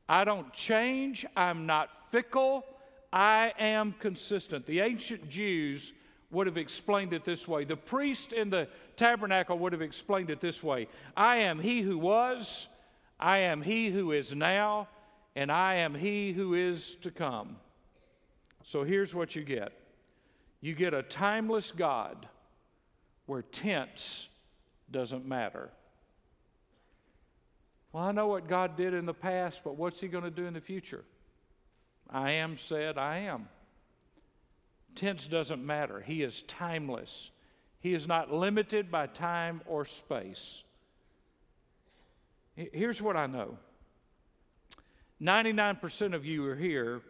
I 0.09 0.25
don't 0.25 0.53
change. 0.53 1.27
I'm 1.37 1.67
not 1.67 2.11
fickle. 2.11 2.65
I 3.13 3.53
am 3.59 3.95
consistent. 3.99 4.67
The 4.67 4.81
ancient 4.81 5.29
Jews 5.29 5.93
would 6.31 6.47
have 6.47 6.57
explained 6.57 7.13
it 7.13 7.25
this 7.25 7.47
way. 7.47 7.65
The 7.65 7.77
priest 7.77 8.33
in 8.33 8.51
the 8.51 8.69
tabernacle 8.97 9.59
would 9.59 9.73
have 9.73 9.83
explained 9.83 10.31
it 10.31 10.41
this 10.41 10.63
way 10.63 10.89
I 11.17 11.37
am 11.39 11.59
he 11.59 11.83
who 11.83 11.99
was, 11.99 12.69
I 13.19 13.39
am 13.39 13.63
he 13.63 13.91
who 13.91 14.13
is 14.13 14.35
now, 14.35 14.89
and 15.35 15.51
I 15.51 15.77
am 15.77 15.95
he 15.95 16.33
who 16.33 16.55
is 16.55 16.97
to 16.97 17.11
come. 17.11 17.57
So 18.65 18.83
here's 18.85 19.15
what 19.15 19.37
you 19.37 19.43
get 19.43 19.73
you 20.61 20.75
get 20.75 20.95
a 20.95 21.03
timeless 21.03 21.73
God 21.73 22.29
where 23.27 23.43
tense 23.43 24.29
doesn't 24.91 25.27
matter. 25.27 25.71
Well, 27.97 28.05
I 28.05 28.13
know 28.13 28.27
what 28.27 28.47
God 28.47 28.77
did 28.77 28.93
in 28.93 29.07
the 29.07 29.15
past, 29.15 29.65
but 29.65 29.77
what's 29.77 30.03
He 30.03 30.09
going 30.09 30.25
to 30.25 30.31
do 30.31 30.45
in 30.45 30.53
the 30.53 30.61
future? 30.61 31.03
I 32.11 32.33
am 32.33 32.59
said, 32.59 32.99
I 32.99 33.21
am. 33.21 33.49
Tense 34.95 35.27
doesn't 35.27 35.65
matter. 35.65 36.03
He 36.03 36.23
is 36.23 36.43
timeless. 36.43 37.31
He 37.81 37.95
is 37.95 38.07
not 38.07 38.31
limited 38.31 38.91
by 38.91 39.07
time 39.07 39.63
or 39.65 39.87
space. 39.87 40.63
Here's 42.55 43.01
what 43.01 43.17
I 43.17 43.27
know 43.27 43.57
99% 45.23 46.15
of 46.15 46.27
you 46.27 46.47
are 46.51 46.55
here 46.55 47.01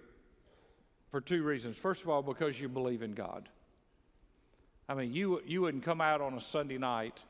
for 1.11 1.21
two 1.21 1.43
reasons. 1.43 1.77
First 1.77 2.05
of 2.05 2.11
all, 2.11 2.23
because 2.23 2.61
you 2.61 2.69
believe 2.69 3.03
in 3.03 3.15
God. 3.15 3.49
I 4.89 4.95
mean, 4.95 5.13
you, 5.13 5.43
you 5.45 5.63
wouldn't 5.63 5.83
come 5.83 6.01
out 6.01 6.21
on 6.21 6.35
a 6.35 6.41
Sunday 6.41 6.79
night 6.79 7.25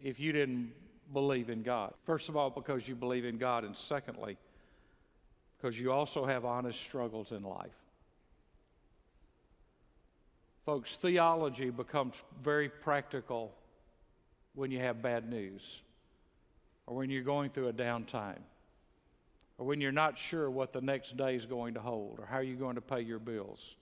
if 0.00 0.20
you 0.20 0.30
didn't 0.30 0.70
believe 1.12 1.50
in 1.50 1.62
God. 1.62 1.94
First 2.04 2.28
of 2.28 2.36
all, 2.36 2.50
because 2.50 2.86
you 2.86 2.94
believe 2.94 3.24
in 3.24 3.38
God, 3.38 3.64
and 3.64 3.76
secondly, 3.76 4.36
because 5.56 5.78
you 5.78 5.92
also 5.92 6.24
have 6.24 6.44
honest 6.44 6.80
struggles 6.80 7.32
in 7.32 7.42
life. 7.42 7.74
Folks, 10.64 10.96
theology 10.96 11.70
becomes 11.70 12.22
very 12.40 12.68
practical 12.68 13.52
when 14.54 14.70
you 14.70 14.78
have 14.78 15.02
bad 15.02 15.28
news, 15.28 15.80
or 16.86 16.96
when 16.96 17.10
you're 17.10 17.22
going 17.22 17.50
through 17.50 17.68
a 17.68 17.72
downtime, 17.72 18.40
or 19.58 19.66
when 19.66 19.80
you're 19.80 19.92
not 19.92 20.18
sure 20.18 20.50
what 20.50 20.72
the 20.72 20.80
next 20.80 21.16
day 21.16 21.34
is 21.34 21.46
going 21.46 21.74
to 21.74 21.80
hold, 21.80 22.18
or 22.18 22.26
how 22.26 22.38
you're 22.38 22.56
going 22.56 22.74
to 22.74 22.80
pay 22.80 23.00
your 23.00 23.18
bills. 23.18 23.76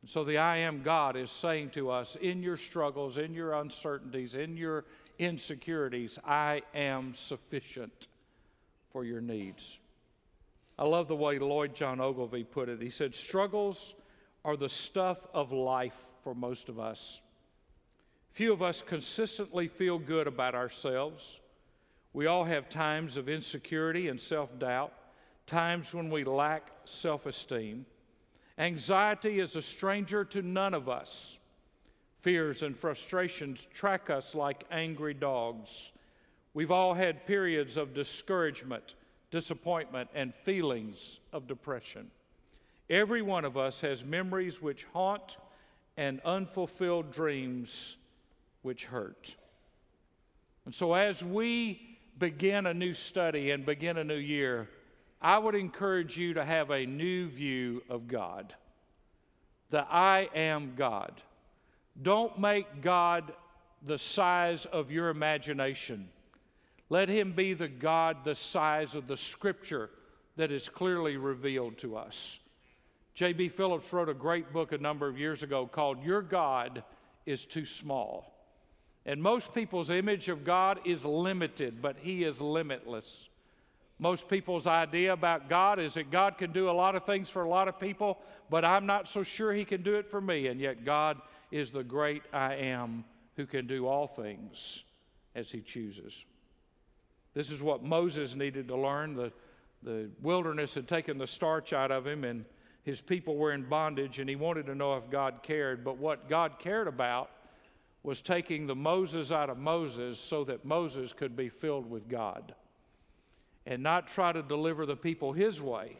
And 0.00 0.10
so 0.10 0.24
the 0.24 0.38
I 0.38 0.58
am 0.58 0.82
God 0.82 1.16
is 1.16 1.30
saying 1.30 1.70
to 1.70 1.90
us 1.90 2.16
in 2.16 2.42
your 2.42 2.56
struggles, 2.56 3.18
in 3.18 3.34
your 3.34 3.52
uncertainties, 3.54 4.34
in 4.34 4.56
your 4.56 4.84
insecurities, 5.18 6.18
I 6.24 6.62
am 6.74 7.14
sufficient 7.14 8.08
for 8.90 9.04
your 9.04 9.20
needs. 9.20 9.78
I 10.78 10.84
love 10.84 11.08
the 11.08 11.16
way 11.16 11.38
Lloyd 11.38 11.74
John 11.74 12.00
Ogilvie 12.00 12.44
put 12.44 12.68
it. 12.68 12.80
He 12.80 12.90
said, 12.90 13.14
Struggles 13.14 13.94
are 14.44 14.56
the 14.56 14.68
stuff 14.68 15.26
of 15.32 15.52
life 15.52 15.98
for 16.22 16.34
most 16.34 16.68
of 16.68 16.78
us. 16.78 17.20
Few 18.32 18.52
of 18.52 18.62
us 18.62 18.82
consistently 18.82 19.68
feel 19.68 19.98
good 19.98 20.26
about 20.26 20.54
ourselves. 20.54 21.40
We 22.12 22.26
all 22.26 22.44
have 22.44 22.68
times 22.68 23.16
of 23.16 23.28
insecurity 23.28 24.08
and 24.08 24.20
self 24.20 24.58
doubt, 24.58 24.92
times 25.46 25.94
when 25.94 26.10
we 26.10 26.24
lack 26.24 26.70
self 26.84 27.26
esteem. 27.26 27.86
Anxiety 28.58 29.40
is 29.40 29.56
a 29.56 29.62
stranger 29.62 30.24
to 30.26 30.42
none 30.42 30.74
of 30.74 30.88
us. 30.88 31.38
Fears 32.22 32.62
and 32.62 32.76
frustrations 32.76 33.66
track 33.74 34.08
us 34.08 34.36
like 34.36 34.62
angry 34.70 35.12
dogs. 35.12 35.90
We've 36.54 36.70
all 36.70 36.94
had 36.94 37.26
periods 37.26 37.76
of 37.76 37.94
discouragement, 37.94 38.94
disappointment, 39.32 40.08
and 40.14 40.32
feelings 40.32 41.18
of 41.32 41.48
depression. 41.48 42.12
Every 42.88 43.22
one 43.22 43.44
of 43.44 43.56
us 43.56 43.80
has 43.80 44.04
memories 44.04 44.62
which 44.62 44.84
haunt 44.92 45.36
and 45.96 46.20
unfulfilled 46.24 47.10
dreams 47.10 47.96
which 48.62 48.84
hurt. 48.84 49.34
And 50.64 50.72
so, 50.72 50.94
as 50.94 51.24
we 51.24 51.98
begin 52.20 52.66
a 52.66 52.74
new 52.74 52.94
study 52.94 53.50
and 53.50 53.66
begin 53.66 53.98
a 53.98 54.04
new 54.04 54.14
year, 54.14 54.68
I 55.20 55.38
would 55.38 55.56
encourage 55.56 56.16
you 56.16 56.34
to 56.34 56.44
have 56.44 56.70
a 56.70 56.86
new 56.86 57.26
view 57.26 57.82
of 57.90 58.06
God. 58.06 58.54
The 59.70 59.84
I 59.92 60.28
am 60.36 60.74
God. 60.76 61.20
Don't 62.00 62.38
make 62.38 62.80
God 62.80 63.32
the 63.84 63.98
size 63.98 64.64
of 64.66 64.90
your 64.90 65.08
imagination. 65.08 66.08
Let 66.88 67.08
him 67.08 67.32
be 67.32 67.54
the 67.54 67.68
God 67.68 68.24
the 68.24 68.34
size 68.34 68.94
of 68.94 69.06
the 69.06 69.16
scripture 69.16 69.90
that 70.36 70.52
is 70.52 70.68
clearly 70.68 71.16
revealed 71.16 71.78
to 71.78 71.96
us. 71.96 72.38
J.B. 73.14 73.48
Phillips 73.48 73.92
wrote 73.92 74.08
a 74.08 74.14
great 74.14 74.52
book 74.52 74.72
a 74.72 74.78
number 74.78 75.06
of 75.06 75.18
years 75.18 75.42
ago 75.42 75.66
called 75.66 76.02
Your 76.02 76.22
God 76.22 76.82
is 77.26 77.44
Too 77.44 77.64
Small. 77.64 78.32
And 79.04 79.22
most 79.22 79.52
people's 79.52 79.90
image 79.90 80.28
of 80.28 80.44
God 80.44 80.80
is 80.84 81.04
limited, 81.04 81.82
but 81.82 81.96
he 82.00 82.24
is 82.24 82.40
limitless. 82.40 83.28
Most 84.02 84.28
people's 84.28 84.66
idea 84.66 85.12
about 85.12 85.48
God 85.48 85.78
is 85.78 85.94
that 85.94 86.10
God 86.10 86.36
can 86.36 86.50
do 86.50 86.68
a 86.68 86.72
lot 86.72 86.96
of 86.96 87.06
things 87.06 87.30
for 87.30 87.44
a 87.44 87.48
lot 87.48 87.68
of 87.68 87.78
people, 87.78 88.18
but 88.50 88.64
I'm 88.64 88.84
not 88.84 89.08
so 89.08 89.22
sure 89.22 89.52
He 89.52 89.64
can 89.64 89.84
do 89.84 89.94
it 89.94 90.10
for 90.10 90.20
me. 90.20 90.48
And 90.48 90.58
yet, 90.58 90.84
God 90.84 91.20
is 91.52 91.70
the 91.70 91.84
great 91.84 92.24
I 92.32 92.56
am 92.56 93.04
who 93.36 93.46
can 93.46 93.68
do 93.68 93.86
all 93.86 94.08
things 94.08 94.82
as 95.36 95.52
He 95.52 95.60
chooses. 95.60 96.24
This 97.32 97.52
is 97.52 97.62
what 97.62 97.84
Moses 97.84 98.34
needed 98.34 98.66
to 98.66 98.76
learn. 98.76 99.14
The, 99.14 99.32
the 99.84 100.10
wilderness 100.20 100.74
had 100.74 100.88
taken 100.88 101.16
the 101.16 101.26
starch 101.28 101.72
out 101.72 101.92
of 101.92 102.04
him, 102.04 102.24
and 102.24 102.44
his 102.82 103.00
people 103.00 103.36
were 103.36 103.52
in 103.52 103.68
bondage, 103.68 104.18
and 104.18 104.28
he 104.28 104.34
wanted 104.34 104.66
to 104.66 104.74
know 104.74 104.96
if 104.96 105.08
God 105.10 105.44
cared. 105.44 105.84
But 105.84 105.98
what 105.98 106.28
God 106.28 106.58
cared 106.58 106.88
about 106.88 107.30
was 108.02 108.20
taking 108.20 108.66
the 108.66 108.74
Moses 108.74 109.30
out 109.30 109.48
of 109.48 109.58
Moses 109.58 110.18
so 110.18 110.42
that 110.42 110.64
Moses 110.64 111.12
could 111.12 111.36
be 111.36 111.48
filled 111.48 111.88
with 111.88 112.08
God 112.08 112.56
and 113.66 113.82
not 113.82 114.06
try 114.06 114.32
to 114.32 114.42
deliver 114.42 114.86
the 114.86 114.96
people 114.96 115.32
his 115.32 115.60
way, 115.60 115.96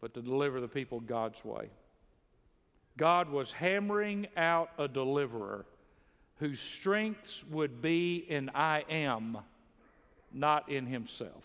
but 0.00 0.14
to 0.14 0.22
deliver 0.22 0.60
the 0.60 0.68
people 0.68 1.00
God's 1.00 1.44
way. 1.44 1.68
God 2.96 3.28
was 3.28 3.52
hammering 3.52 4.28
out 4.36 4.70
a 4.78 4.86
deliverer 4.86 5.66
whose 6.38 6.60
strengths 6.60 7.44
would 7.50 7.80
be 7.82 8.16
in 8.16 8.50
I 8.54 8.84
am, 8.88 9.38
not 10.32 10.68
in 10.68 10.86
himself. 10.86 11.44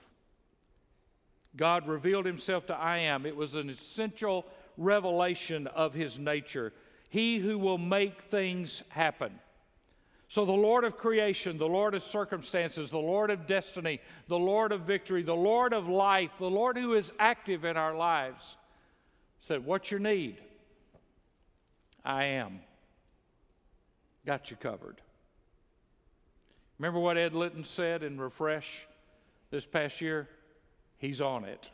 God 1.55 1.87
revealed 1.87 2.25
himself 2.25 2.67
to 2.67 2.75
I 2.75 2.99
am. 2.99 3.25
It 3.25 3.35
was 3.35 3.55
an 3.55 3.69
essential 3.69 4.45
revelation 4.77 5.67
of 5.67 5.93
his 5.93 6.19
nature. 6.19 6.73
He 7.09 7.39
who 7.39 7.57
will 7.57 7.77
make 7.77 8.21
things 8.21 8.83
happen. 8.89 9.39
So, 10.29 10.45
the 10.45 10.51
Lord 10.51 10.83
of 10.83 10.95
creation, 10.95 11.57
the 11.57 11.67
Lord 11.67 11.95
of 11.95 12.03
circumstances, 12.03 12.91
the 12.91 12.99
Lord 12.99 13.31
of 13.31 13.47
destiny, 13.47 13.99
the 14.27 14.37
Lord 14.37 14.71
of 14.71 14.81
victory, 14.81 15.23
the 15.23 15.35
Lord 15.35 15.73
of 15.73 15.89
life, 15.89 16.37
the 16.37 16.49
Lord 16.49 16.77
who 16.77 16.93
is 16.93 17.11
active 17.17 17.65
in 17.65 17.75
our 17.75 17.95
lives, 17.95 18.55
said, 19.39 19.65
What's 19.65 19.89
your 19.89 19.99
need? 19.99 20.37
I 22.05 22.25
am. 22.25 22.59
Got 24.23 24.51
you 24.51 24.57
covered. 24.57 25.01
Remember 26.77 26.99
what 26.99 27.17
Ed 27.17 27.33
Litton 27.33 27.63
said 27.63 28.03
in 28.03 28.21
Refresh 28.21 28.85
this 29.49 29.65
past 29.65 29.99
year? 29.99 30.29
He's 30.99 31.21
on 31.21 31.43
it. 31.43 31.71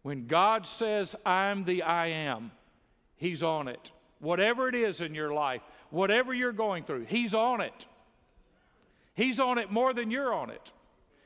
When 0.00 0.26
God 0.26 0.66
says, 0.66 1.14
I'm 1.26 1.64
the 1.64 1.82
I 1.82 2.06
am, 2.06 2.52
He's 3.16 3.42
on 3.42 3.68
it. 3.68 3.92
Whatever 4.20 4.68
it 4.68 4.74
is 4.74 5.00
in 5.00 5.14
your 5.14 5.32
life, 5.32 5.62
whatever 5.90 6.32
you're 6.32 6.52
going 6.52 6.84
through, 6.84 7.06
He's 7.06 7.34
on 7.34 7.60
it. 7.60 7.86
He's 9.14 9.40
on 9.40 9.58
it 9.58 9.72
more 9.72 9.92
than 9.92 10.10
you're 10.10 10.32
on 10.32 10.50
it. 10.50 10.72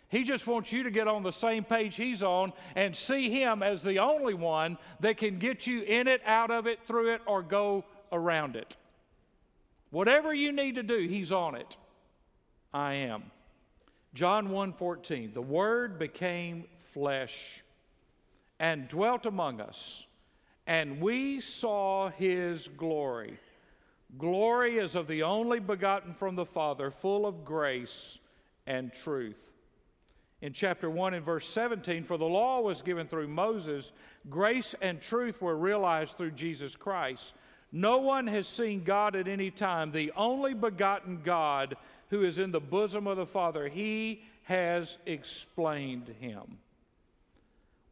He 0.09 0.23
just 0.23 0.47
wants 0.47 0.73
you 0.73 0.85
to 0.85 0.91
get 0.91 1.09
on 1.09 1.23
the 1.23 1.33
same 1.33 1.65
page 1.65 1.97
He's 1.97 2.23
on 2.23 2.53
and 2.77 2.95
see 2.95 3.31
Him 3.31 3.63
as 3.63 3.83
the 3.83 3.99
only 3.99 4.35
one 4.35 4.79
that 5.01 5.17
can 5.17 5.39
get 5.39 5.67
you 5.67 5.83
in 5.83 6.07
it, 6.07 6.23
out 6.25 6.51
of 6.51 6.67
it, 6.67 6.81
through 6.87 7.15
it, 7.15 7.21
or 7.27 7.43
go 7.43 7.85
around 8.13 8.55
it. 8.57 8.77
Whatever 9.91 10.33
you 10.33 10.53
need 10.53 10.77
to 10.77 10.83
do, 10.83 11.07
He's 11.09 11.33
on 11.33 11.57
it. 11.57 11.77
I 12.73 12.95
am. 12.95 13.31
John 14.15 14.49
1:14 14.49 15.35
The 15.35 15.43
word 15.43 15.99
became 15.99 16.65
flesh 16.77 17.63
and 18.61 18.87
dwelt 18.87 19.27
among 19.27 19.61
us 19.61 20.07
and 20.66 21.00
we 21.00 21.40
saw 21.40 22.09
his 22.11 22.68
glory. 22.68 23.38
Glory 24.16 24.78
is 24.78 24.94
of 24.94 25.06
the 25.06 25.23
only 25.23 25.59
begotten 25.59 26.14
from 26.14 26.37
the 26.37 26.47
Father, 26.47 26.90
full 26.90 27.26
of 27.26 27.44
grace 27.44 28.18
and 28.66 28.92
truth. 28.92 29.52
in 30.40 30.52
chapter 30.52 30.90
1 30.90 31.14
and 31.14 31.25
verse 31.25 31.47
17 31.49 32.04
For 32.04 32.16
the 32.16 32.25
law 32.25 32.61
was 32.61 32.83
given 32.83 33.06
through 33.06 33.28
Moses, 33.28 33.92
grace 34.28 34.75
and 34.80 35.00
truth 35.00 35.40
were 35.40 35.56
realized 35.56 36.16
through 36.16 36.33
Jesus 36.33 36.76
Christ. 36.76 37.35
No 37.73 37.99
one 37.99 38.26
has 38.28 38.47
seen 38.47 38.85
God 38.85 39.16
at 39.16 39.26
any 39.26 39.50
time, 39.50 39.90
the 39.90 40.12
only 40.16 40.54
begotten 40.54 41.23
God 41.25 41.76
who 42.11 42.23
is 42.23 42.38
in 42.38 42.52
the 42.52 42.61
bosom 42.61 43.06
of 43.06 43.16
the 43.16 43.26
Father. 43.26 43.68
He 43.68 44.23
has 44.44 44.99
explained 45.06 46.14
him. 46.21 46.59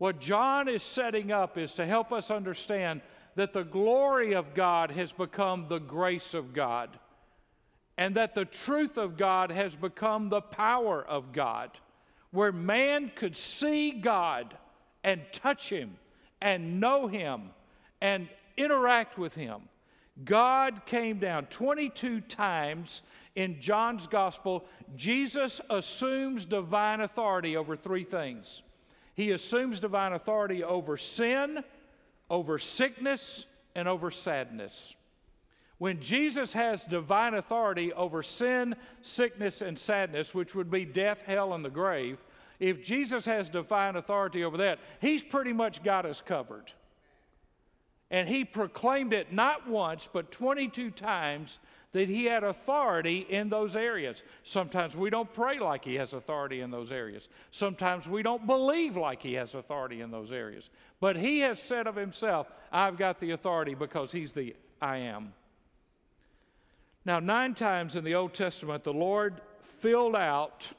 What 0.03 0.19
John 0.19 0.67
is 0.67 0.83
setting 0.83 1.31
up 1.31 1.57
is 1.57 1.75
to 1.75 1.87
help 1.87 2.13
us 2.13 2.29
understand 2.29 3.03
that 3.37 3.53
the 3.53 3.63
glory 3.63 4.33
of 4.33 4.53
God 4.53 4.91
has 4.91 5.13
become 5.13 5.67
the 5.69 5.79
grace 5.79 6.35
of 6.35 6.53
God, 6.53 6.99
and 7.97 8.17
that 8.17 8.35
the 8.35 8.45
truth 8.45 8.99
of 8.99 9.17
God 9.17 9.53
has 9.53 9.77
become 9.77 10.29
the 10.29 10.41
power 10.41 11.05
of 11.05 11.33
God 11.33 11.79
where 12.33 12.51
man 12.51 13.13
could 13.15 13.37
see 13.37 13.93
God 13.93 14.57
and 15.05 15.21
touch 15.31 15.69
him 15.71 15.97
and 16.41 16.81
know 16.81 17.07
him 17.07 17.51
and 18.01 18.29
interact 18.57 19.19
with 19.19 19.37
him. 19.37 19.61
God 20.25 20.85
came 20.85 21.21
down 21.21 21.47
22 21.47 22.23
times 22.23 23.03
in 23.37 23.61
John's 23.61 24.09
gospel. 24.09 24.65
Jesus 24.97 25.61
assumes 25.71 26.45
divine 26.45 27.03
authority 27.03 27.57
over 27.57 27.77
three 27.77 28.03
things 28.03 28.63
he 29.15 29.31
assumes 29.31 29.81
divine 29.81 30.13
authority 30.13 30.65
over 30.65 30.97
sin, 30.97 31.63
over 32.31 32.59
sickness, 32.59 33.47
and 33.75 33.89
over 33.89 34.11
sadness. 34.11 34.95
When 35.79 36.01
Jesus 36.01 36.53
has 36.53 36.85
divine 36.85 37.35
authority 37.35 37.93
over 37.93 38.23
sin, 38.23 38.77
sickness, 39.01 39.61
and 39.63 39.79
sadness, 39.79 40.35
which 40.35 40.55
would 40.55 40.71
be 40.71 40.85
death, 40.85 41.23
hell, 41.23 41.55
and 41.55 41.65
the 41.65 41.71
grave, 41.71 42.19
if 42.61 42.85
Jesus 42.85 43.25
has 43.25 43.49
divine 43.49 43.97
authority 43.97 44.45
over 44.45 44.59
that, 44.59 44.79
he's 45.01 45.25
pretty 45.25 45.53
much 45.53 45.83
got 45.83 46.07
us 46.07 46.21
covered. 46.21 46.73
And 48.13 48.29
he 48.29 48.45
proclaimed 48.45 49.13
it 49.13 49.33
not 49.33 49.69
once, 49.69 50.09
but 50.13 50.31
22 50.31 50.93
times 50.93 51.59
that 51.93 52.09
he 52.09 52.25
had 52.25 52.43
authority 52.43 53.27
in 53.29 53.51
those 53.51 53.77
areas. 53.77 54.23
Sometimes 54.43 54.97
we 54.97 55.11
don't 55.11 55.33
pray 55.33 55.59
like 55.59 55.85
he 55.85 55.97
has 55.97 56.13
authority 56.13 56.61
in 56.61 56.71
those 56.71 56.91
areas. 56.91 57.29
Sometimes 57.51 58.09
we 58.09 58.23
don't 58.23 58.47
believe 58.47 58.97
like 58.97 59.23
he 59.23 59.35
has 59.35 59.55
authority 59.55 60.01
in 60.01 60.11
those 60.11 60.33
areas. 60.33 60.71
But 61.01 61.17
he 61.17 61.41
has 61.41 61.63
said 61.63 61.87
of 61.87 61.95
himself, 61.95 62.51
I've 62.73 62.97
got 62.97 63.21
the 63.21 63.33
authority 63.33 63.75
because 63.75 64.11
he's 64.11 64.33
the 64.33 64.57
I 64.81 64.99
am. 64.99 65.35
Now, 67.05 67.21
nine 67.21 67.55
times 67.55 67.95
in 67.95 68.05
the 68.05 68.15
Old 68.15 68.33
Testament, 68.33 68.85
the 68.85 68.93
Lord 68.93 69.41
filled 69.63 70.17
out 70.17 70.73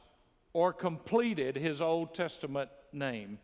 or 0.53 0.73
completed 0.73 1.55
his 1.55 1.81
Old 1.81 2.13
Testament 2.13 2.69
name. 2.91 3.39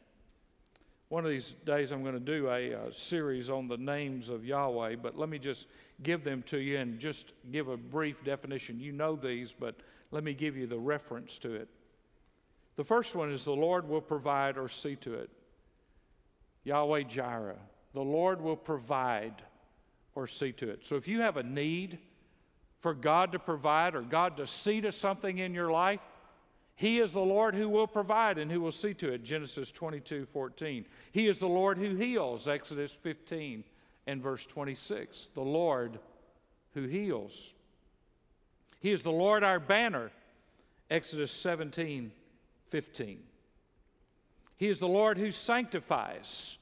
One 1.10 1.26
of 1.26 1.32
these 1.32 1.56
days, 1.66 1.92
I'm 1.92 2.04
going 2.04 2.14
to 2.14 2.20
do 2.20 2.50
a, 2.50 2.72
a, 2.72 2.94
series 2.94 3.50
on 3.50 3.68
the 3.68 3.78
names 3.78 4.30
of 4.30 4.46
Yahweh, 4.46 4.98
but 4.98 5.18
let 5.18 5.28
me 5.28 5.40
just 5.40 5.68
give 6.04 6.24
them 6.24 6.44
to 6.44 6.60
you 6.60 6.78
and 6.78 7.00
just 7.00 7.34
give 7.52 7.68
a 7.68 7.78
brief 7.78 8.24
definition. 8.24 8.80
You 8.80 8.92
know 8.92 9.16
these, 9.16 9.56
but 9.60 9.76
let 10.12 10.24
me 10.24 10.34
give 10.34 10.56
you 10.56 10.68
the 10.68 10.78
reference 10.78 11.40
to 11.40 11.54
it. 11.54 11.68
The 12.76 12.84
first 12.84 13.16
one 13.16 13.32
is 13.32 13.44
the 13.44 13.52
Lord 13.52 13.90
will 13.90 14.02
provide 14.02 14.58
or 14.58 14.68
see 14.68 14.96
to 14.98 15.16
it. 15.16 15.30
Yahweh 16.64 17.04
Jireh. 17.04 17.60
The 17.94 18.02
Lord 18.02 18.40
will 18.40 18.56
provide 18.56 19.42
or 20.14 20.28
see 20.28 20.52
to 20.54 20.70
it. 20.70 20.86
So 20.86 20.96
if 20.96 21.08
you 21.08 21.22
have 21.22 21.38
a 21.38 21.44
need, 21.44 21.98
for 22.80 22.94
God 22.94 23.34
to 23.34 23.40
provide 23.40 23.96
or 23.96 24.02
God 24.02 24.38
to 24.38 24.46
see 24.46 24.82
to 24.82 24.92
something 24.92 25.38
in 25.38 25.54
your 25.54 25.72
life, 25.72 26.00
He 26.80 27.00
is 27.00 27.12
the 27.12 27.20
Lord 27.20 27.56
who 27.56 27.68
will 27.68 27.88
provide 27.88 28.38
and 28.38 28.50
who 28.50 28.62
will 28.62 28.72
see 28.72 28.94
to 28.94 29.12
it. 29.12 29.22
Genesis 29.22 29.70
22 29.70 30.26
14. 30.28 30.86
He 31.12 31.28
is 31.28 31.38
the 31.38 31.46
Lord 31.46 31.78
who 31.78 31.96
heals. 31.96 32.48
Exodus 32.48 32.94
15 32.94 33.66
and 34.08 34.24
verse 34.24 34.46
26. 34.46 35.28
The 35.34 35.42
Lord 35.42 36.00
who 36.74 36.84
heals. 36.84 37.54
He 38.80 38.92
is 38.92 39.02
the 39.02 39.12
Lord 39.12 39.44
our 39.44 39.60
banner. 39.60 40.10
Exodus 40.90 41.34
17 41.34 42.14
15. 42.70 43.20
He 44.56 44.68
is 44.70 44.80
the 44.80 44.88
Lord 44.88 45.18
who 45.18 45.32
sanctifies. 45.32 46.58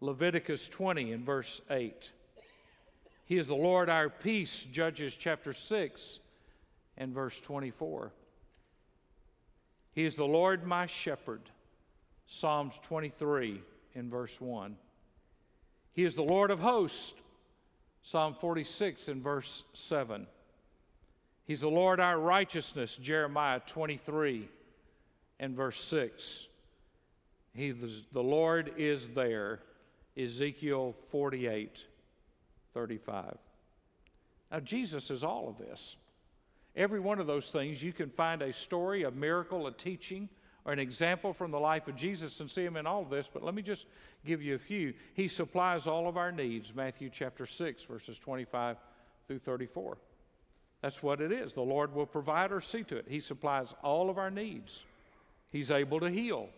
Leviticus 0.00 0.66
20 0.66 1.12
and 1.12 1.26
verse 1.26 1.60
8. 1.68 2.10
He 3.26 3.36
is 3.36 3.48
the 3.48 3.54
Lord 3.54 3.90
our 3.90 4.08
peace, 4.08 4.64
Judges 4.64 5.14
chapter 5.14 5.52
6 5.52 6.20
and 6.96 7.12
verse 7.12 7.38
24. 7.38 8.12
He 9.96 10.04
is 10.04 10.14
the 10.14 10.26
Lord 10.26 10.66
my 10.66 10.84
shepherd, 10.84 11.40
Psalms 12.26 12.78
23 12.82 13.62
in 13.94 14.10
verse 14.10 14.38
1. 14.38 14.76
He 15.94 16.04
is 16.04 16.14
the 16.14 16.22
Lord 16.22 16.50
of 16.50 16.60
hosts, 16.60 17.14
Psalm 18.02 18.34
46 18.34 19.08
in 19.08 19.22
verse 19.22 19.64
7. 19.72 20.26
He's 21.46 21.62
the 21.62 21.70
Lord 21.70 21.98
our 21.98 22.20
righteousness, 22.20 22.94
Jeremiah 22.96 23.60
23 23.66 24.50
and 25.40 25.56
verse 25.56 25.80
6. 25.80 26.48
He, 27.54 27.70
the 27.70 28.22
Lord 28.22 28.74
is 28.76 29.08
there, 29.08 29.60
Ezekiel 30.14 30.94
48 31.10 31.86
35. 32.74 33.38
Now, 34.52 34.60
Jesus 34.60 35.10
is 35.10 35.24
all 35.24 35.48
of 35.48 35.56
this. 35.56 35.96
Every 36.76 37.00
one 37.00 37.18
of 37.18 37.26
those 37.26 37.48
things, 37.48 37.82
you 37.82 37.92
can 37.92 38.10
find 38.10 38.42
a 38.42 38.52
story, 38.52 39.04
a 39.04 39.10
miracle, 39.10 39.66
a 39.66 39.72
teaching, 39.72 40.28
or 40.66 40.72
an 40.72 40.78
example 40.78 41.32
from 41.32 41.50
the 41.50 41.58
life 41.58 41.88
of 41.88 41.96
Jesus 41.96 42.40
and 42.40 42.50
see 42.50 42.64
him 42.64 42.76
in 42.76 42.86
all 42.86 43.02
of 43.02 43.08
this. 43.08 43.30
But 43.32 43.42
let 43.42 43.54
me 43.54 43.62
just 43.62 43.86
give 44.26 44.42
you 44.42 44.54
a 44.54 44.58
few. 44.58 44.92
He 45.14 45.28
supplies 45.28 45.86
all 45.86 46.08
of 46.08 46.16
our 46.16 46.32
needs, 46.32 46.74
Matthew 46.74 47.08
chapter 47.08 47.46
6, 47.46 47.84
verses 47.84 48.18
25 48.18 48.76
through 49.26 49.38
34. 49.38 49.96
That's 50.82 51.02
what 51.02 51.20
it 51.20 51.32
is. 51.32 51.54
The 51.54 51.62
Lord 51.62 51.94
will 51.94 52.06
provide 52.06 52.52
or 52.52 52.60
see 52.60 52.82
to 52.84 52.96
it. 52.96 53.06
He 53.08 53.20
supplies 53.20 53.74
all 53.82 54.10
of 54.10 54.18
our 54.18 54.30
needs. 54.30 54.84
He's 55.50 55.70
able 55.70 56.00
to 56.00 56.10
heal. 56.10 56.48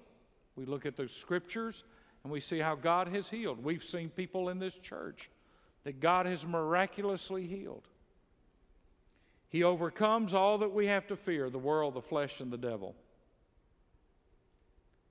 We 0.57 0.65
look 0.65 0.87
at 0.87 0.97
the 0.97 1.07
scriptures 1.07 1.85
and 2.25 2.33
we 2.33 2.41
see 2.41 2.59
how 2.59 2.75
God 2.75 3.09
has 3.09 3.31
healed. 3.31 3.63
We've 3.63 3.85
seen 3.85 4.09
people 4.09 4.49
in 4.49 4.59
this 4.59 4.75
church 4.75 5.31
that 5.85 6.01
God 6.01 6.27
has 6.27 6.45
miraculously 6.45 7.47
healed. 7.47 7.87
He 9.49 9.63
overcomes 9.63 10.35
all 10.35 10.59
that 10.59 10.73
we 10.73 10.87
have 10.87 11.07
to 11.07 11.17
fear 11.17 11.49
the 11.49 11.59
world, 11.59 11.95
the 11.95 12.03
flesh, 12.03 12.41
and 12.41 12.53
the 12.53 12.59
devil. 12.59 12.95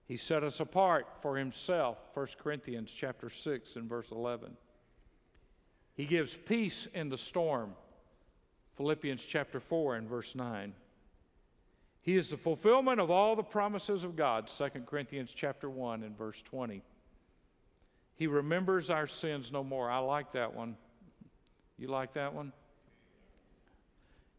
He 0.05 0.15
set 0.15 0.43
us 0.43 0.59
apart 0.59 1.07
for 1.21 1.37
himself, 1.37 1.97
1 2.13 2.27
Corinthians 2.39 2.91
chapter 2.91 3.29
6 3.29 3.75
and 3.75 3.89
verse 3.89 4.11
11. 4.11 4.55
He 5.95 6.05
gives 6.05 6.37
peace 6.37 6.87
in 6.93 7.09
the 7.09 7.17
storm, 7.17 7.73
Philippians 8.77 9.25
chapter 9.25 9.59
4 9.59 9.95
and 9.95 10.07
verse 10.07 10.35
9. 10.35 10.73
He 12.01 12.15
is 12.15 12.29
the 12.29 12.37
fulfillment 12.37 13.01
of 13.01 13.11
all 13.11 13.35
the 13.35 13.43
promises 13.43 14.05
of 14.05 14.15
God, 14.15 14.47
2 14.47 14.69
Corinthians 14.85 15.33
chapter 15.35 15.69
1 15.69 16.03
and 16.03 16.17
verse 16.17 16.41
20. 16.43 16.83
He 18.15 18.27
remembers 18.27 18.89
our 18.89 19.07
sins 19.07 19.51
no 19.51 19.63
more. 19.63 19.89
I 19.89 19.97
like 19.97 20.31
that 20.31 20.53
one. 20.53 20.77
You 21.77 21.87
like 21.87 22.13
that 22.13 22.33
one? 22.33 22.53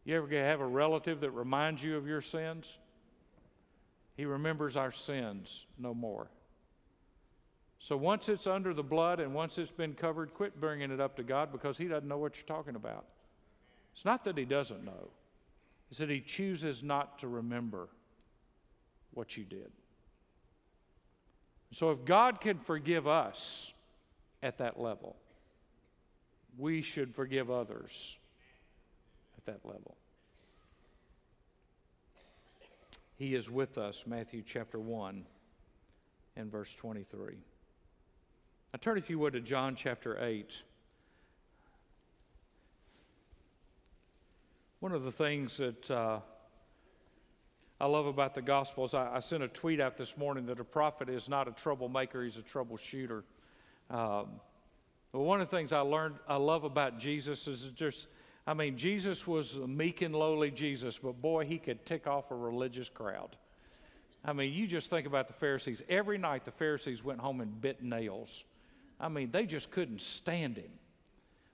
You 0.09 0.15
ever 0.15 0.27
have 0.43 0.59
a 0.59 0.65
relative 0.65 1.19
that 1.19 1.29
reminds 1.29 1.83
you 1.83 1.95
of 1.95 2.07
your 2.07 2.21
sins? 2.21 2.79
He 4.17 4.25
remembers 4.25 4.75
our 4.75 4.91
sins 4.91 5.67
no 5.77 5.93
more. 5.93 6.31
So 7.77 7.95
once 7.95 8.27
it's 8.27 8.47
under 8.47 8.73
the 8.73 8.81
blood 8.81 9.19
and 9.19 9.35
once 9.35 9.59
it's 9.59 9.69
been 9.69 9.93
covered, 9.93 10.33
quit 10.33 10.59
bringing 10.59 10.89
it 10.89 10.99
up 10.99 11.15
to 11.17 11.23
God 11.23 11.51
because 11.51 11.77
He 11.77 11.87
doesn't 11.87 12.07
know 12.07 12.17
what 12.17 12.37
you're 12.37 12.47
talking 12.47 12.75
about. 12.75 13.05
It's 13.93 14.03
not 14.03 14.23
that 14.23 14.35
He 14.35 14.45
doesn't 14.45 14.83
know, 14.83 15.11
it's 15.91 15.99
that 15.99 16.09
He 16.09 16.21
chooses 16.21 16.81
not 16.81 17.19
to 17.19 17.27
remember 17.27 17.87
what 19.13 19.37
you 19.37 19.43
did. 19.43 19.71
So 21.71 21.91
if 21.91 22.03
God 22.03 22.41
can 22.41 22.57
forgive 22.57 23.07
us 23.07 23.73
at 24.41 24.57
that 24.57 24.79
level, 24.79 25.17
we 26.57 26.81
should 26.81 27.13
forgive 27.13 27.51
others 27.51 28.17
at 29.37 29.45
that 29.45 29.63
level. 29.63 29.98
He 33.19 33.35
is 33.35 33.49
with 33.49 33.77
us, 33.77 34.05
Matthew 34.07 34.41
chapter 34.41 34.79
1 34.79 35.25
and 36.37 36.49
verse 36.49 36.73
23. 36.73 37.35
I 38.73 38.77
turn, 38.77 38.97
if 38.97 39.09
you 39.09 39.19
would, 39.19 39.33
to 39.33 39.41
John 39.41 39.75
chapter 39.75 40.17
8. 40.23 40.61
One 44.79 44.93
of 44.93 45.03
the 45.03 45.11
things 45.11 45.57
that 45.57 45.91
uh, 45.91 46.19
I 47.81 47.87
love 47.87 48.05
about 48.05 48.35
the 48.35 48.41
gospel 48.41 48.85
is 48.85 48.93
I, 48.93 49.15
I, 49.15 49.19
sent 49.19 49.43
a 49.43 49.49
tweet 49.49 49.81
out 49.81 49.97
this 49.97 50.15
morning 50.15 50.45
that 50.45 50.61
a 50.61 50.63
prophet 50.63 51.09
is 51.09 51.27
not 51.27 51.49
a 51.49 51.51
troublemaker, 51.51 52.23
he's 52.23 52.37
a 52.37 52.41
troubleshooter. 52.41 53.23
Um, 53.89 54.39
but 55.11 55.19
one 55.19 55.41
of 55.41 55.49
the 55.49 55.57
things 55.57 55.73
I 55.73 55.81
learned, 55.81 56.15
I 56.25 56.37
love 56.37 56.63
about 56.63 56.97
Jesus 56.97 57.49
is 57.49 57.69
just, 57.75 58.07
I 58.49 58.55
mean, 58.55 58.77
Jesus 58.77 59.27
was 59.27 59.57
a 59.57 59.67
meek 59.67 60.01
and 60.01 60.15
lowly 60.15 60.49
Jesus, 60.49 60.97
but 60.97 61.21
boy, 61.21 61.45
he 61.45 61.59
could 61.59 61.85
tick 61.85 62.07
off 62.07 62.31
a 62.31 62.35
religious 62.35 62.89
crowd. 62.89 63.35
I 64.25 64.33
mean, 64.33 64.51
you 64.51 64.65
just 64.65 64.89
think 64.89 65.05
about 65.05 65.27
the 65.27 65.35
Pharisees. 65.35 65.83
Every 65.87 66.17
night 66.17 66.45
the 66.45 66.51
Pharisees 66.51 67.03
went 67.03 67.19
home 67.19 67.41
and 67.41 67.61
bit 67.61 67.83
nails. 67.83 68.43
I 68.99 69.07
mean, 69.07 69.29
they 69.29 69.45
just 69.45 69.69
couldn't 69.69 70.01
stand 70.01 70.57
him 70.57 70.71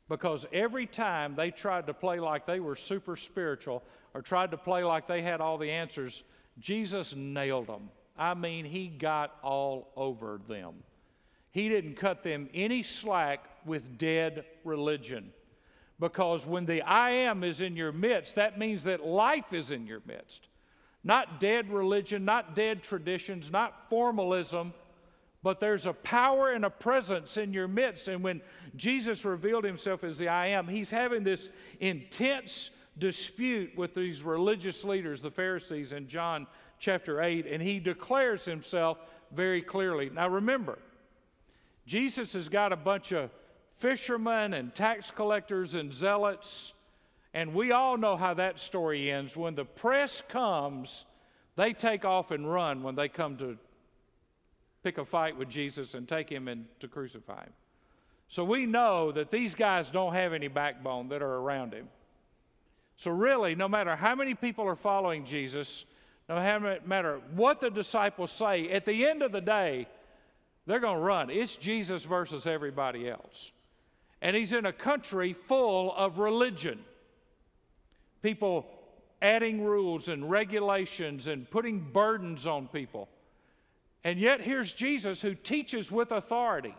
because 0.07 0.45
every 0.53 0.85
time 0.85 1.35
they 1.35 1.51
tried 1.51 1.87
to 1.87 1.93
play 1.93 2.21
like 2.21 2.45
they 2.45 2.61
were 2.61 2.77
super 2.77 3.17
spiritual 3.17 3.83
or 4.13 4.21
tried 4.21 4.51
to 4.51 4.57
play 4.57 4.85
like 4.85 5.05
they 5.05 5.21
had 5.21 5.41
all 5.41 5.57
the 5.57 5.71
answers, 5.71 6.23
Jesus 6.59 7.13
nailed 7.13 7.67
them. 7.67 7.89
I 8.17 8.35
mean, 8.35 8.63
he 8.63 8.87
got 8.87 9.35
all 9.43 9.91
over 9.97 10.39
them. 10.47 10.75
He 11.51 11.67
didn't 11.67 11.95
cut 11.95 12.23
them 12.23 12.47
any 12.53 12.83
slack 12.83 13.43
with 13.65 13.97
dead 13.97 14.45
religion. 14.63 15.33
Because 15.99 16.45
when 16.45 16.65
the 16.65 16.81
I 16.81 17.11
am 17.11 17.43
is 17.43 17.61
in 17.61 17.75
your 17.75 17.91
midst, 17.91 18.35
that 18.35 18.59
means 18.59 18.83
that 18.83 19.05
life 19.05 19.53
is 19.53 19.71
in 19.71 19.87
your 19.87 20.01
midst. 20.05 20.49
Not 21.03 21.39
dead 21.39 21.71
religion, 21.71 22.25
not 22.25 22.55
dead 22.55 22.83
traditions, 22.83 23.51
not 23.51 23.89
formalism, 23.89 24.73
but 25.43 25.59
there's 25.59 25.85
a 25.85 25.93
power 25.93 26.51
and 26.51 26.65
a 26.65 26.69
presence 26.69 27.37
in 27.37 27.53
your 27.53 27.67
midst. 27.67 28.07
And 28.07 28.23
when 28.23 28.41
Jesus 28.75 29.23
revealed 29.23 29.63
himself 29.63 30.03
as 30.03 30.17
the 30.17 30.27
I 30.27 30.47
am, 30.47 30.67
he's 30.67 30.89
having 30.89 31.23
this 31.23 31.49
intense 31.79 32.71
dispute 32.97 33.77
with 33.77 33.93
these 33.93 34.23
religious 34.23 34.83
leaders, 34.83 35.21
the 35.21 35.29
Pharisees, 35.29 35.91
in 35.91 36.07
John 36.07 36.47
chapter 36.79 37.21
8, 37.21 37.45
and 37.45 37.61
he 37.61 37.79
declares 37.79 38.43
himself 38.45 38.97
very 39.31 39.61
clearly. 39.61 40.09
Now 40.09 40.29
remember, 40.29 40.79
Jesus 41.85 42.33
has 42.33 42.49
got 42.49 42.73
a 42.73 42.77
bunch 42.77 43.11
of 43.11 43.29
fishermen 43.75 44.53
and 44.53 44.73
tax 44.73 45.11
collectors 45.11 45.75
and 45.75 45.93
zealots. 45.93 46.73
And 47.33 47.53
we 47.53 47.71
all 47.71 47.97
know 47.97 48.15
how 48.15 48.33
that 48.35 48.59
story 48.59 49.11
ends. 49.11 49.35
When 49.35 49.55
the 49.55 49.65
press 49.65 50.21
comes, 50.27 51.05
they 51.55 51.73
take 51.73 52.05
off 52.05 52.31
and 52.31 52.49
run 52.51 52.83
when 52.83 52.95
they 52.95 53.09
come 53.09 53.37
to 53.37 53.57
pick 54.83 54.97
a 54.97 55.05
fight 55.05 55.37
with 55.37 55.49
Jesus 55.49 55.93
and 55.93 56.07
take 56.07 56.29
him 56.29 56.67
to 56.79 56.87
crucify 56.87 57.43
him. 57.43 57.53
So 58.27 58.43
we 58.43 58.65
know 58.65 59.11
that 59.11 59.31
these 59.31 59.55
guys 59.55 59.89
don't 59.89 60.13
have 60.13 60.33
any 60.33 60.47
backbone 60.47 61.09
that 61.09 61.21
are 61.21 61.35
around 61.35 61.73
him. 61.73 61.89
So, 62.97 63.11
really, 63.11 63.55
no 63.55 63.67
matter 63.67 63.95
how 63.95 64.15
many 64.15 64.35
people 64.35 64.65
are 64.65 64.75
following 64.75 65.25
Jesus, 65.25 65.83
no 66.29 66.35
matter 66.85 67.19
what 67.35 67.59
the 67.59 67.69
disciples 67.69 68.31
say, 68.31 68.69
at 68.71 68.85
the 68.85 69.05
end 69.05 69.21
of 69.21 69.33
the 69.33 69.41
day, 69.41 69.87
they're 70.65 70.79
going 70.79 70.97
to 70.97 71.03
run. 71.03 71.29
It's 71.29 71.57
Jesus 71.57 72.05
versus 72.05 72.47
everybody 72.47 73.09
else 73.09 73.51
and 74.25 74.35
he's 74.35 74.53
in 74.53 74.65
a 74.65 74.73
country 74.73 75.33
full 75.33 75.93
of 75.95 76.17
religion. 76.17 76.79
People 78.23 78.65
adding 79.21 79.63
rules 79.63 80.07
and 80.07 80.31
regulations 80.31 81.27
and 81.27 81.47
putting 81.47 81.79
burdens 81.79 82.47
on 82.47 82.67
people. 82.67 83.07
And 84.03 84.19
yet, 84.19 84.41
here's 84.41 84.73
Jesus 84.73 85.21
who 85.21 85.35
teaches 85.35 85.91
with 85.91 86.11
authority. 86.11 86.73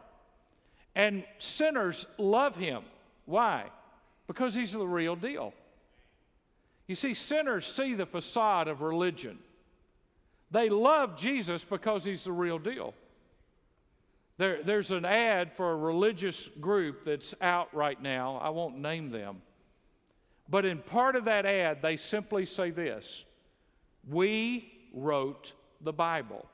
And 0.97 1.23
sinners 1.39 2.05
love 2.19 2.57
him. 2.57 2.83
Why? 3.27 3.67
Because 4.27 4.53
he's 4.53 4.73
the 4.73 4.85
real 4.85 5.15
deal. 5.15 5.55
You 6.89 6.97
see, 6.97 7.15
sinners 7.15 7.65
see 7.65 7.95
the 7.95 8.07
facade 8.07 8.67
of 8.67 8.81
religion. 8.81 9.39
They 10.51 10.69
love 10.69 11.17
Jesus 11.17 11.65
because 11.65 12.05
he's 12.05 12.25
the 12.25 12.33
real 12.33 12.59
deal. 12.59 12.93
There, 14.39 14.63
there's 14.63 14.91
an 14.91 15.05
ad 15.05 15.53
for 15.53 15.73
a 15.73 15.77
religious 15.77 16.49
group 16.61 17.05
that's 17.05 17.35
out 17.41 17.75
right 17.75 18.01
now. 18.01 18.37
I 18.37 18.51
won't 18.51 18.79
name 18.79 19.11
them. 19.11 19.41
But 20.49 20.65
in 20.65 20.79
part 20.79 21.17
of 21.17 21.25
that 21.25 21.47
ad, 21.47 21.83
they 21.83 21.97
simply 21.97 22.47
say 22.47 22.71
this 22.71 23.25
We 24.09 24.73
wrote 24.93 25.55
the 25.81 25.93
Bible. 25.93 26.47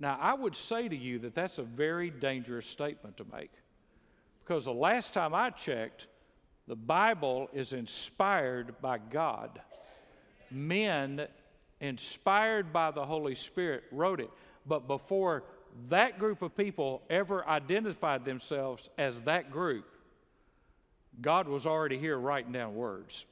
Now, 0.00 0.18
I 0.20 0.34
would 0.34 0.56
say 0.56 0.88
to 0.88 0.96
you 0.96 1.20
that 1.20 1.34
that's 1.36 1.58
a 1.58 1.62
very 1.62 2.10
dangerous 2.10 2.66
statement 2.66 3.18
to 3.18 3.26
make. 3.32 3.52
Because 4.42 4.64
the 4.64 4.72
last 4.72 5.14
time 5.14 5.32
I 5.32 5.50
checked, 5.50 6.08
the 6.66 6.74
Bible 6.74 7.48
is 7.52 7.72
inspired 7.72 8.74
by 8.82 8.98
God. 8.98 9.60
Men 10.50 11.28
inspired 11.80 12.72
by 12.72 12.90
the 12.90 13.04
Holy 13.04 13.36
Spirit 13.36 13.84
wrote 13.92 14.20
it. 14.20 14.30
But 14.66 14.86
before 14.86 15.44
that 15.88 16.18
group 16.18 16.42
of 16.42 16.56
people 16.56 17.02
ever 17.08 17.46
identified 17.46 18.24
themselves 18.24 18.90
as 18.98 19.22
that 19.22 19.50
group, 19.50 19.86
God 21.20 21.48
was 21.48 21.66
already 21.66 21.98
here 21.98 22.18
writing 22.18 22.52
down 22.52 22.74
words. 22.74 23.26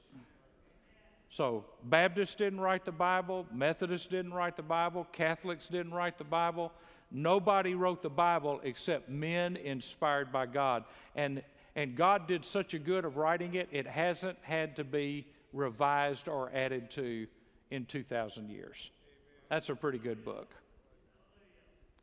So, 1.29 1.65
Baptists 1.85 2.35
didn't 2.35 2.61
write 2.61 2.85
the 2.85 2.93
Bible, 2.93 3.47
Methodists 3.53 4.09
didn't 4.09 4.35
write 4.35 4.57
the 4.57 4.65
Bible, 4.65 5.07
Catholics 5.13 5.69
didn't 5.69 5.95
write 5.95 6.19
the 6.19 6.25
Bible. 6.25 6.73
Nobody 7.13 7.75
wrote 7.75 8.03
the 8.03 8.11
Bible 8.11 8.61
except 8.63 9.09
men 9.09 9.57
inspired 9.57 10.33
by 10.33 10.47
God. 10.47 10.85
And, 11.15 11.43
and 11.75 11.97
God 11.97 12.27
did 12.27 12.45
such 12.45 12.75
a 12.75 12.79
good 12.79 13.05
of 13.05 13.17
writing 13.17 13.55
it, 13.55 13.69
it 13.71 13.87
hasn't 13.87 14.39
had 14.43 14.77
to 14.77 14.85
be 14.85 15.27
revised 15.53 16.29
or 16.29 16.51
added 16.55 16.91
to 16.91 17.27
in 17.71 17.85
2,000 17.85 18.51
years. 18.51 18.91
That's 19.49 19.69
a 19.69 19.77
pretty 19.77 19.99
good 19.99 20.25
book. 20.25 20.53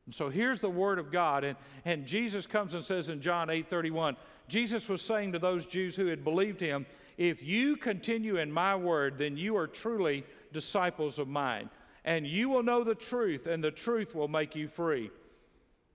And 0.08 0.16
so 0.16 0.30
here's 0.30 0.60
the 0.60 0.70
word 0.70 0.98
of 0.98 1.12
God. 1.12 1.44
And, 1.44 1.56
and 1.86 2.08
Jesus 2.08 2.48
comes 2.48 2.74
and 2.74 2.84
says 2.84 3.10
in 3.10 3.22
John 3.22 3.52
8 3.52 3.70
31, 3.70 4.18
Jesus 4.48 4.90
was 4.90 5.02
saying 5.02 5.34
to 5.34 5.40
those 5.40 5.66
Jews 5.66 5.96
who 5.96 6.08
had 6.08 6.24
believed 6.24 6.60
him, 6.60 6.88
If 7.18 7.44
you 7.44 7.76
continue 7.76 8.38
in 8.38 8.52
my 8.52 8.76
word, 8.76 9.20
then 9.20 9.38
you 9.38 9.56
are 9.58 9.68
truly 9.68 10.26
disciples 10.52 11.20
of 11.20 11.28
mine. 11.28 11.70
And 12.06 12.26
you 12.26 12.50
will 12.50 12.64
know 12.64 12.84
the 12.84 12.96
truth, 12.96 13.48
and 13.48 13.64
the 13.64 13.70
truth 13.70 14.16
will 14.16 14.30
make 14.30 14.56
you 14.56 14.68
free. 14.70 15.12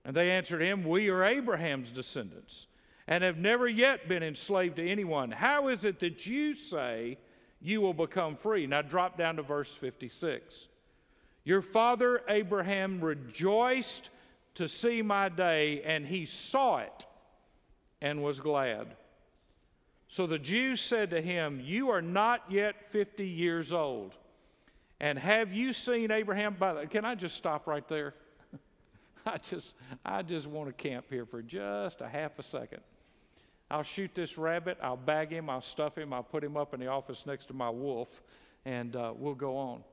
And 0.05 0.15
they 0.15 0.31
answered 0.31 0.61
him, 0.61 0.83
We 0.83 1.09
are 1.09 1.23
Abraham's 1.23 1.91
descendants 1.91 2.67
and 3.07 3.23
have 3.23 3.37
never 3.37 3.67
yet 3.67 4.07
been 4.07 4.23
enslaved 4.23 4.77
to 4.77 4.89
anyone. 4.89 5.31
How 5.31 5.67
is 5.67 5.83
it 5.83 5.99
that 5.99 6.25
you 6.25 6.53
say 6.53 7.17
you 7.61 7.81
will 7.81 7.93
become 7.93 8.35
free? 8.35 8.65
Now 8.67 8.81
drop 8.81 9.17
down 9.17 9.35
to 9.37 9.41
verse 9.41 9.75
56. 9.75 10.69
Your 11.43 11.61
father 11.61 12.21
Abraham 12.27 13.01
rejoiced 13.01 14.09
to 14.55 14.67
see 14.67 15.01
my 15.01 15.29
day, 15.29 15.81
and 15.83 16.05
he 16.05 16.25
saw 16.25 16.77
it 16.77 17.05
and 18.01 18.23
was 18.23 18.39
glad. 18.39 18.95
So 20.07 20.27
the 20.27 20.39
Jews 20.39 20.79
said 20.79 21.09
to 21.09 21.21
him, 21.21 21.59
You 21.63 21.89
are 21.89 22.01
not 22.01 22.43
yet 22.49 22.91
50 22.91 23.27
years 23.27 23.73
old. 23.73 24.15
And 24.99 25.17
have 25.17 25.51
you 25.51 25.73
seen 25.73 26.11
Abraham? 26.11 26.55
By 26.57 26.73
the, 26.73 26.87
can 26.87 27.03
I 27.03 27.15
just 27.15 27.35
stop 27.35 27.67
right 27.67 27.87
there? 27.87 28.13
I 29.25 29.37
just, 29.37 29.75
I 30.05 30.21
just 30.21 30.47
want 30.47 30.69
to 30.69 30.73
camp 30.73 31.07
here 31.09 31.25
for 31.25 31.41
just 31.41 32.01
a 32.01 32.07
half 32.07 32.37
a 32.39 32.43
second. 32.43 32.81
I'll 33.71 33.83
shoot 33.83 34.13
this 34.13 34.37
rabbit, 34.37 34.77
I'll 34.83 34.95
bag 34.95 35.31
him, 35.31 35.49
I'll 35.49 35.61
stuff 35.61 35.97
him, 35.97 36.13
I'll 36.13 36.21
put 36.21 36.43
him 36.43 36.55
up 36.55 36.75
in 36.75 36.79
the 36.79 36.87
office 36.87 37.25
next 37.25 37.47
to 37.47 37.53
my 37.53 37.69
wolf, 37.69 38.21
and 38.65 38.95
uh, 38.95 39.13
we'll 39.15 39.33
go 39.33 39.57
on. 39.57 39.83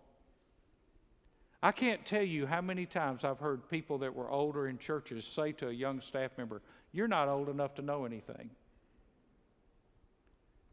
I 1.62 1.72
can't 1.72 2.06
tell 2.06 2.22
you 2.22 2.46
how 2.46 2.62
many 2.62 2.86
times 2.86 3.22
I've 3.22 3.38
heard 3.38 3.68
people 3.68 3.98
that 3.98 4.14
were 4.14 4.30
older 4.30 4.68
in 4.68 4.78
churches 4.78 5.26
say 5.26 5.52
to 5.52 5.68
a 5.68 5.72
young 5.72 6.00
staff 6.00 6.30
member, 6.38 6.62
You're 6.92 7.08
not 7.08 7.28
old 7.28 7.48
enough 7.48 7.74
to 7.74 7.82
know 7.82 8.04
anything. 8.06 8.50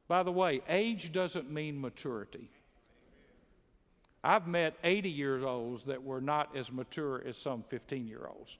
By 0.08 0.24
the 0.24 0.32
way, 0.32 0.62
age 0.70 1.12
doesn't 1.12 1.52
mean 1.52 1.82
maturity. 1.82 2.50
I've 4.24 4.48
met 4.48 4.76
80 4.84 5.10
years 5.10 5.44
olds 5.44 5.84
that 5.84 6.04
were 6.04 6.22
not 6.22 6.56
as 6.56 6.72
mature 6.72 7.22
as 7.26 7.38
some 7.38 7.64
15 7.64 8.08
year 8.08 8.26
olds. 8.28 8.58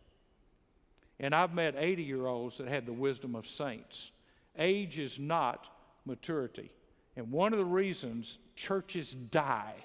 And 1.20 1.34
I've 1.34 1.54
met 1.54 1.76
80 1.78 2.04
year 2.04 2.28
olds 2.28 2.58
that 2.58 2.68
had 2.68 2.86
the 2.86 2.94
wisdom 2.94 3.36
of 3.36 3.48
saints. 3.48 4.12
Age 4.58 5.00
is 5.00 5.18
not 5.18 5.70
maturity. 6.06 6.72
And 7.16 7.32
one 7.32 7.54
of 7.54 7.60
the 7.60 7.66
reasons 7.66 8.38
churches 8.56 9.14
die 9.14 9.76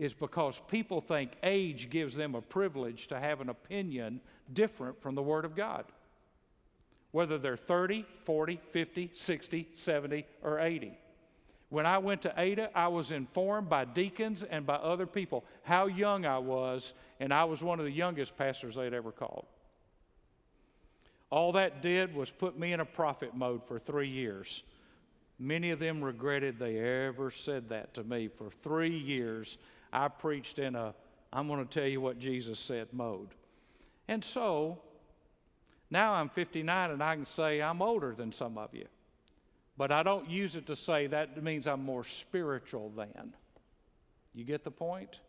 is 0.00 0.14
because 0.14 0.62
people 0.68 1.02
think 1.02 1.32
age 1.42 1.90
gives 1.90 2.14
them 2.14 2.34
a 2.34 2.40
privilege 2.40 3.06
to 3.08 3.20
have 3.20 3.42
an 3.42 3.50
opinion 3.50 4.18
different 4.50 4.98
from 5.02 5.14
the 5.14 5.22
Word 5.22 5.44
of 5.44 5.54
God. 5.54 5.84
Whether 7.10 7.36
they're 7.36 7.58
30, 7.58 8.06
40, 8.24 8.60
50, 8.70 9.10
60, 9.12 9.68
70, 9.74 10.26
or 10.42 10.58
80. 10.58 10.96
When 11.68 11.84
I 11.84 11.98
went 11.98 12.22
to 12.22 12.32
Ada, 12.34 12.70
I 12.74 12.88
was 12.88 13.12
informed 13.12 13.68
by 13.68 13.84
deacons 13.84 14.42
and 14.42 14.64
by 14.64 14.76
other 14.76 15.06
people 15.06 15.44
how 15.64 15.86
young 15.86 16.24
I 16.24 16.38
was, 16.38 16.94
and 17.20 17.32
I 17.32 17.44
was 17.44 17.62
one 17.62 17.78
of 17.78 17.84
the 17.84 17.92
youngest 17.92 18.38
pastors 18.38 18.76
they'd 18.76 18.94
ever 18.94 19.12
called. 19.12 19.44
All 21.28 21.52
that 21.52 21.82
did 21.82 22.14
was 22.14 22.30
put 22.30 22.58
me 22.58 22.72
in 22.72 22.80
a 22.80 22.86
prophet 22.86 23.36
mode 23.36 23.66
for 23.66 23.78
three 23.78 24.08
years. 24.08 24.62
Many 25.38 25.70
of 25.72 25.78
them 25.78 26.02
regretted 26.02 26.58
they 26.58 26.78
ever 26.78 27.30
said 27.30 27.68
that 27.68 27.92
to 27.94 28.02
me. 28.02 28.28
For 28.28 28.50
three 28.50 28.96
years, 28.96 29.58
I 29.92 30.08
preached 30.08 30.58
in 30.58 30.74
a, 30.74 30.94
I'm 31.32 31.48
going 31.48 31.66
to 31.66 31.80
tell 31.80 31.88
you 31.88 32.00
what 32.00 32.18
Jesus 32.18 32.58
said 32.58 32.88
mode. 32.92 33.28
And 34.08 34.24
so 34.24 34.80
now 35.90 36.14
I'm 36.14 36.28
59 36.28 36.90
and 36.90 37.02
I 37.02 37.16
can 37.16 37.26
say 37.26 37.60
I'm 37.60 37.82
older 37.82 38.14
than 38.14 38.32
some 38.32 38.58
of 38.58 38.74
you. 38.74 38.86
But 39.76 39.90
I 39.92 40.02
don't 40.02 40.28
use 40.28 40.56
it 40.56 40.66
to 40.66 40.76
say 40.76 41.06
that 41.06 41.42
means 41.42 41.66
I'm 41.66 41.84
more 41.84 42.04
spiritual 42.04 42.90
than. 42.90 43.34
You 44.34 44.44
get 44.44 44.62
the 44.62 44.70
point? 44.70 45.20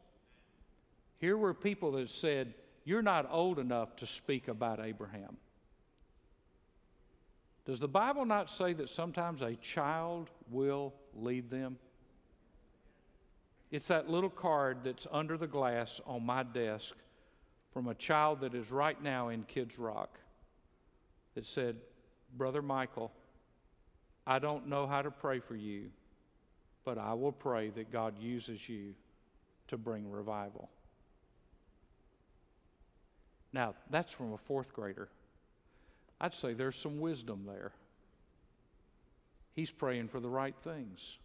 Here 1.17 1.37
were 1.37 1.53
people 1.53 1.93
that 1.93 2.09
said, 2.09 2.53
You're 2.83 3.01
not 3.01 3.27
old 3.31 3.59
enough 3.59 3.95
to 3.97 4.05
speak 4.05 4.47
about 4.47 4.79
Abraham. 4.83 5.37
Does 7.65 7.79
the 7.79 7.87
Bible 7.87 8.25
not 8.25 8.49
say 8.49 8.73
that 8.73 8.89
sometimes 8.89 9.41
a 9.41 9.55
child 9.55 10.29
will 10.49 10.93
lead 11.13 11.49
them? 11.49 11.77
It's 13.71 13.87
that 13.87 14.09
little 14.09 14.29
card 14.29 14.79
that's 14.83 15.07
under 15.11 15.37
the 15.37 15.47
glass 15.47 16.01
on 16.05 16.25
my 16.25 16.43
desk 16.43 16.95
from 17.73 17.87
a 17.87 17.95
child 17.95 18.41
that 18.41 18.53
is 18.53 18.69
right 18.69 19.01
now 19.01 19.29
in 19.29 19.43
Kids 19.43 19.79
Rock 19.79 20.19
that 21.35 21.45
said, 21.45 21.77
Brother 22.37 22.61
Michael, 22.61 23.11
I 24.27 24.39
don't 24.39 24.67
know 24.67 24.87
how 24.87 25.01
to 25.01 25.09
pray 25.09 25.39
for 25.39 25.55
you, 25.55 25.89
but 26.83 26.97
I 26.97 27.13
will 27.13 27.31
pray 27.31 27.69
that 27.69 27.91
God 27.91 28.19
uses 28.19 28.67
you 28.67 28.93
to 29.69 29.77
bring 29.77 30.11
revival. 30.11 30.69
Now, 33.53 33.75
that's 33.89 34.11
from 34.11 34.33
a 34.33 34.37
fourth 34.37 34.73
grader. 34.73 35.09
I'd 36.19 36.33
say 36.33 36.53
there's 36.53 36.75
some 36.75 36.99
wisdom 36.99 37.45
there. 37.47 37.71
He's 39.53 39.71
praying 39.71 40.09
for 40.09 40.19
the 40.19 40.29
right 40.29 40.55
things. 40.61 41.17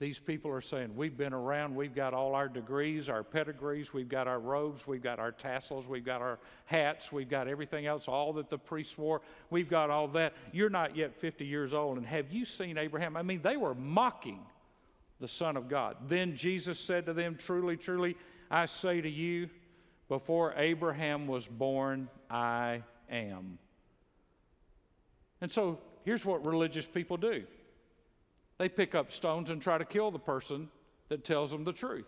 These 0.00 0.18
people 0.18 0.50
are 0.50 0.62
saying, 0.62 0.96
We've 0.96 1.16
been 1.16 1.34
around, 1.34 1.76
we've 1.76 1.94
got 1.94 2.14
all 2.14 2.34
our 2.34 2.48
degrees, 2.48 3.10
our 3.10 3.22
pedigrees, 3.22 3.92
we've 3.92 4.08
got 4.08 4.26
our 4.26 4.40
robes, 4.40 4.86
we've 4.86 5.02
got 5.02 5.18
our 5.18 5.30
tassels, 5.30 5.86
we've 5.86 6.06
got 6.06 6.22
our 6.22 6.38
hats, 6.64 7.12
we've 7.12 7.28
got 7.28 7.48
everything 7.48 7.84
else, 7.84 8.08
all 8.08 8.32
that 8.32 8.48
the 8.48 8.56
priests 8.56 8.96
wore, 8.96 9.20
we've 9.50 9.68
got 9.68 9.90
all 9.90 10.08
that. 10.08 10.32
You're 10.52 10.70
not 10.70 10.96
yet 10.96 11.14
50 11.14 11.44
years 11.44 11.74
old, 11.74 11.98
and 11.98 12.06
have 12.06 12.32
you 12.32 12.46
seen 12.46 12.78
Abraham? 12.78 13.14
I 13.14 13.20
mean, 13.20 13.42
they 13.42 13.58
were 13.58 13.74
mocking 13.74 14.40
the 15.20 15.28
Son 15.28 15.58
of 15.58 15.68
God. 15.68 15.96
Then 16.08 16.34
Jesus 16.34 16.80
said 16.80 17.04
to 17.04 17.12
them, 17.12 17.36
Truly, 17.36 17.76
truly, 17.76 18.16
I 18.50 18.64
say 18.64 19.02
to 19.02 19.10
you, 19.10 19.50
before 20.08 20.54
Abraham 20.56 21.26
was 21.26 21.46
born, 21.46 22.08
I 22.30 22.84
am. 23.10 23.58
And 25.42 25.52
so 25.52 25.78
here's 26.06 26.24
what 26.24 26.44
religious 26.44 26.86
people 26.86 27.18
do 27.18 27.44
they 28.60 28.68
pick 28.68 28.94
up 28.94 29.10
stones 29.10 29.48
and 29.48 29.62
try 29.62 29.78
to 29.78 29.86
kill 29.86 30.10
the 30.10 30.18
person 30.18 30.68
that 31.08 31.24
tells 31.24 31.50
them 31.50 31.64
the 31.64 31.72
truth. 31.72 32.04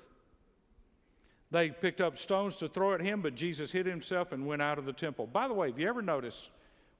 They 1.51 1.71
picked 1.71 2.03
up 2.03 2.19
stones 2.19 2.57
to 2.57 2.69
throw 2.69 2.93
at 2.93 3.01
him, 3.01 3.23
but 3.23 3.35
Jesus 3.35 3.73
hid 3.73 3.87
himself 3.87 4.33
and 4.33 4.47
went 4.47 4.61
out 4.61 4.79
of 4.79 4.85
the 4.85 4.93
temple. 4.93 5.27
By 5.27 5.49
the 5.49 5.55
way, 5.55 5.71
have 5.71 5.79
you 5.79 5.88
ever 5.88 6.03
noticed 6.03 6.51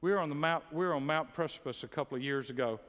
we 0.01 0.11
were 0.11 0.19
on 0.21 0.31
the 0.31 0.35
Mount 0.35 0.65
we 0.73 0.87
were 0.87 0.95
on 0.95 1.05
Mount 1.05 1.35
Precipice 1.35 1.85
a 1.85 1.87
couple 1.87 2.17
of 2.17 2.23
years 2.23 2.49
ago, 2.49 2.81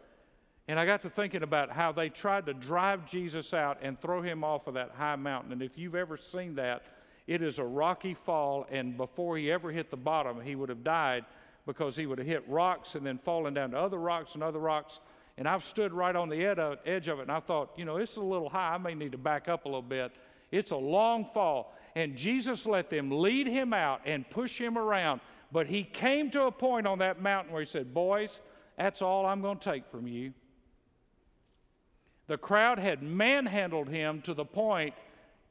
and 0.70 0.80
I 0.80 0.86
got 0.86 1.02
to 1.02 1.10
thinking 1.10 1.44
about 1.44 1.70
how 1.70 1.92
they 1.92 2.08
tried 2.08 2.46
to 2.46 2.54
drive 2.54 3.06
Jesus 3.06 3.54
out 3.54 3.80
and 3.82 4.00
throw 4.00 4.22
him 4.22 4.46
off 4.46 4.66
of 4.68 4.76
that 4.76 4.92
high 4.98 5.18
mountain. 5.18 5.52
And 5.52 5.62
if 5.62 5.78
you've 5.78 5.96
ever 5.96 6.16
seen 6.16 6.56
that, 6.56 6.84
it 7.28 7.42
is 7.42 7.60
a 7.60 7.66
rocky 7.66 8.14
fall, 8.14 8.68
and 8.72 8.96
before 8.96 9.38
he 9.38 9.52
ever 9.52 9.70
hit 9.70 9.92
the 9.92 9.98
bottom, 9.98 10.40
he 10.40 10.56
would 10.56 10.70
have 10.70 10.86
died 10.86 11.26
because 11.66 11.98
he 11.98 12.06
would 12.06 12.20
have 12.20 12.28
hit 12.28 12.48
rocks 12.48 12.96
and 12.96 13.06
then 13.06 13.18
fallen 13.18 13.54
down 13.54 13.72
to 13.72 13.78
other 13.78 14.00
rocks 14.00 14.36
and 14.36 14.44
other 14.44 14.60
rocks. 14.60 15.02
And 15.38 15.48
I've 15.48 15.64
stood 15.64 15.94
right 15.94 16.16
on 16.16 16.30
the 16.30 16.46
edge 16.46 17.08
of 17.08 17.20
it, 17.20 17.24
and 17.24 17.32
I 17.32 17.40
thought, 17.40 17.72
you 17.76 17.86
know, 17.86 17.98
it's 17.98 18.18
a 18.18 18.22
little 18.22 18.50
high. 18.50 18.76
I 18.76 18.78
may 18.78 18.94
need 18.94 19.14
to 19.14 19.18
back 19.18 19.48
up 19.48 19.66
a 19.66 19.68
little 19.68 19.82
bit. 19.82 20.12
It's 20.52 20.72
a 20.72 20.78
long 20.78 21.26
fall. 21.26 21.74
And 21.96 22.16
Jesus 22.16 22.66
let 22.66 22.90
them 22.90 23.10
lead 23.10 23.48
him 23.48 23.74
out 23.74 24.02
and 24.06 24.30
push 24.30 24.60
him 24.60 24.78
around. 24.78 25.22
But 25.52 25.68
he 25.68 25.84
came 25.84 26.30
to 26.32 26.44
a 26.44 26.52
point 26.52 26.86
on 26.86 27.00
that 27.00 27.22
mountain 27.22 27.52
where 27.52 27.62
he 27.62 27.68
said, 27.68 27.94
Boys, 27.94 28.42
that's 28.78 29.02
all 29.02 29.26
I'm 29.26 29.42
going 29.42 29.58
to 29.58 29.72
take 29.72 29.88
from 29.90 30.08
you. 30.08 30.34
The 32.28 32.38
crowd 32.38 32.80
had 32.80 33.04
manhandled 33.04 33.90
him 33.90 34.22
to 34.22 34.34
the 34.34 34.46
point 34.46 34.94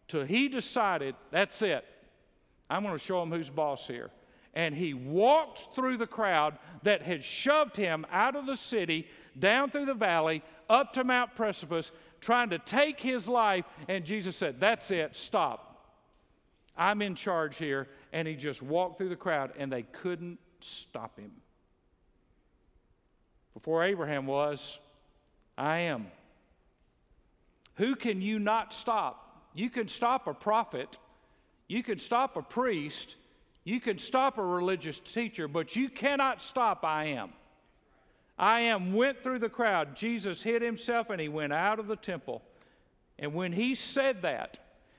till 0.08 0.24
he 0.24 0.48
decided, 0.48 1.14
that's 1.30 1.62
it. 1.62 1.84
I'm 2.70 2.82
going 2.82 2.94
to 2.94 3.02
show 3.02 3.22
him 3.22 3.30
who's 3.30 3.50
boss 3.50 3.86
here. 3.86 4.10
And 4.54 4.74
he 4.74 4.94
walked 4.94 5.74
through 5.74 5.98
the 5.98 6.06
crowd 6.06 6.58
that 6.82 7.02
had 7.02 7.24
shoved 7.24 7.76
him 7.76 8.06
out 8.10 8.36
of 8.36 8.46
the 8.46 8.56
city, 8.56 9.06
down 9.38 9.70
through 9.70 9.86
the 9.86 9.94
valley, 9.94 10.42
up 10.68 10.92
to 10.94 11.04
Mount 11.04 11.34
Precipice, 11.34 11.90
trying 12.20 12.50
to 12.50 12.58
take 12.58 13.00
his 13.00 13.28
life. 13.28 13.64
And 13.88 14.04
Jesus 14.04 14.36
said, 14.36 14.60
That's 14.60 14.90
it, 14.90 15.16
stop. 15.16 15.68
I'm 16.76 17.02
in 17.02 17.14
charge 17.14 17.58
here. 17.58 17.88
And 18.12 18.26
he 18.28 18.34
just 18.34 18.62
walked 18.62 18.98
through 18.98 19.08
the 19.08 19.16
crowd, 19.16 19.52
and 19.58 19.72
they 19.72 19.82
couldn't 19.82 20.38
stop 20.60 21.18
him. 21.18 21.32
Before 23.54 23.84
Abraham 23.84 24.26
was, 24.26 24.78
I 25.56 25.78
am. 25.78 26.06
Who 27.76 27.96
can 27.96 28.20
you 28.20 28.38
not 28.38 28.72
stop? 28.72 29.48
You 29.54 29.70
can 29.70 29.88
stop 29.88 30.26
a 30.26 30.34
prophet, 30.34 30.98
you 31.68 31.82
can 31.82 31.98
stop 31.98 32.36
a 32.36 32.42
priest, 32.42 33.16
you 33.64 33.80
can 33.80 33.98
stop 33.98 34.38
a 34.38 34.44
religious 34.44 34.98
teacher, 34.98 35.46
but 35.46 35.76
you 35.76 35.88
cannot 35.88 36.40
stop 36.40 36.84
I 36.84 37.06
am. 37.06 37.32
I 38.38 38.60
am 38.60 38.94
went 38.94 39.22
through 39.22 39.40
the 39.40 39.48
crowd. 39.48 39.94
Jesus 39.94 40.42
hid 40.42 40.62
himself 40.62 41.10
and 41.10 41.20
he 41.20 41.28
went 41.28 41.52
out 41.52 41.78
of 41.78 41.88
the 41.88 41.96
temple. 41.96 42.42
And 43.18 43.34
when 43.34 43.52
he 43.52 43.74
said 43.74 44.22
that, 44.22 44.58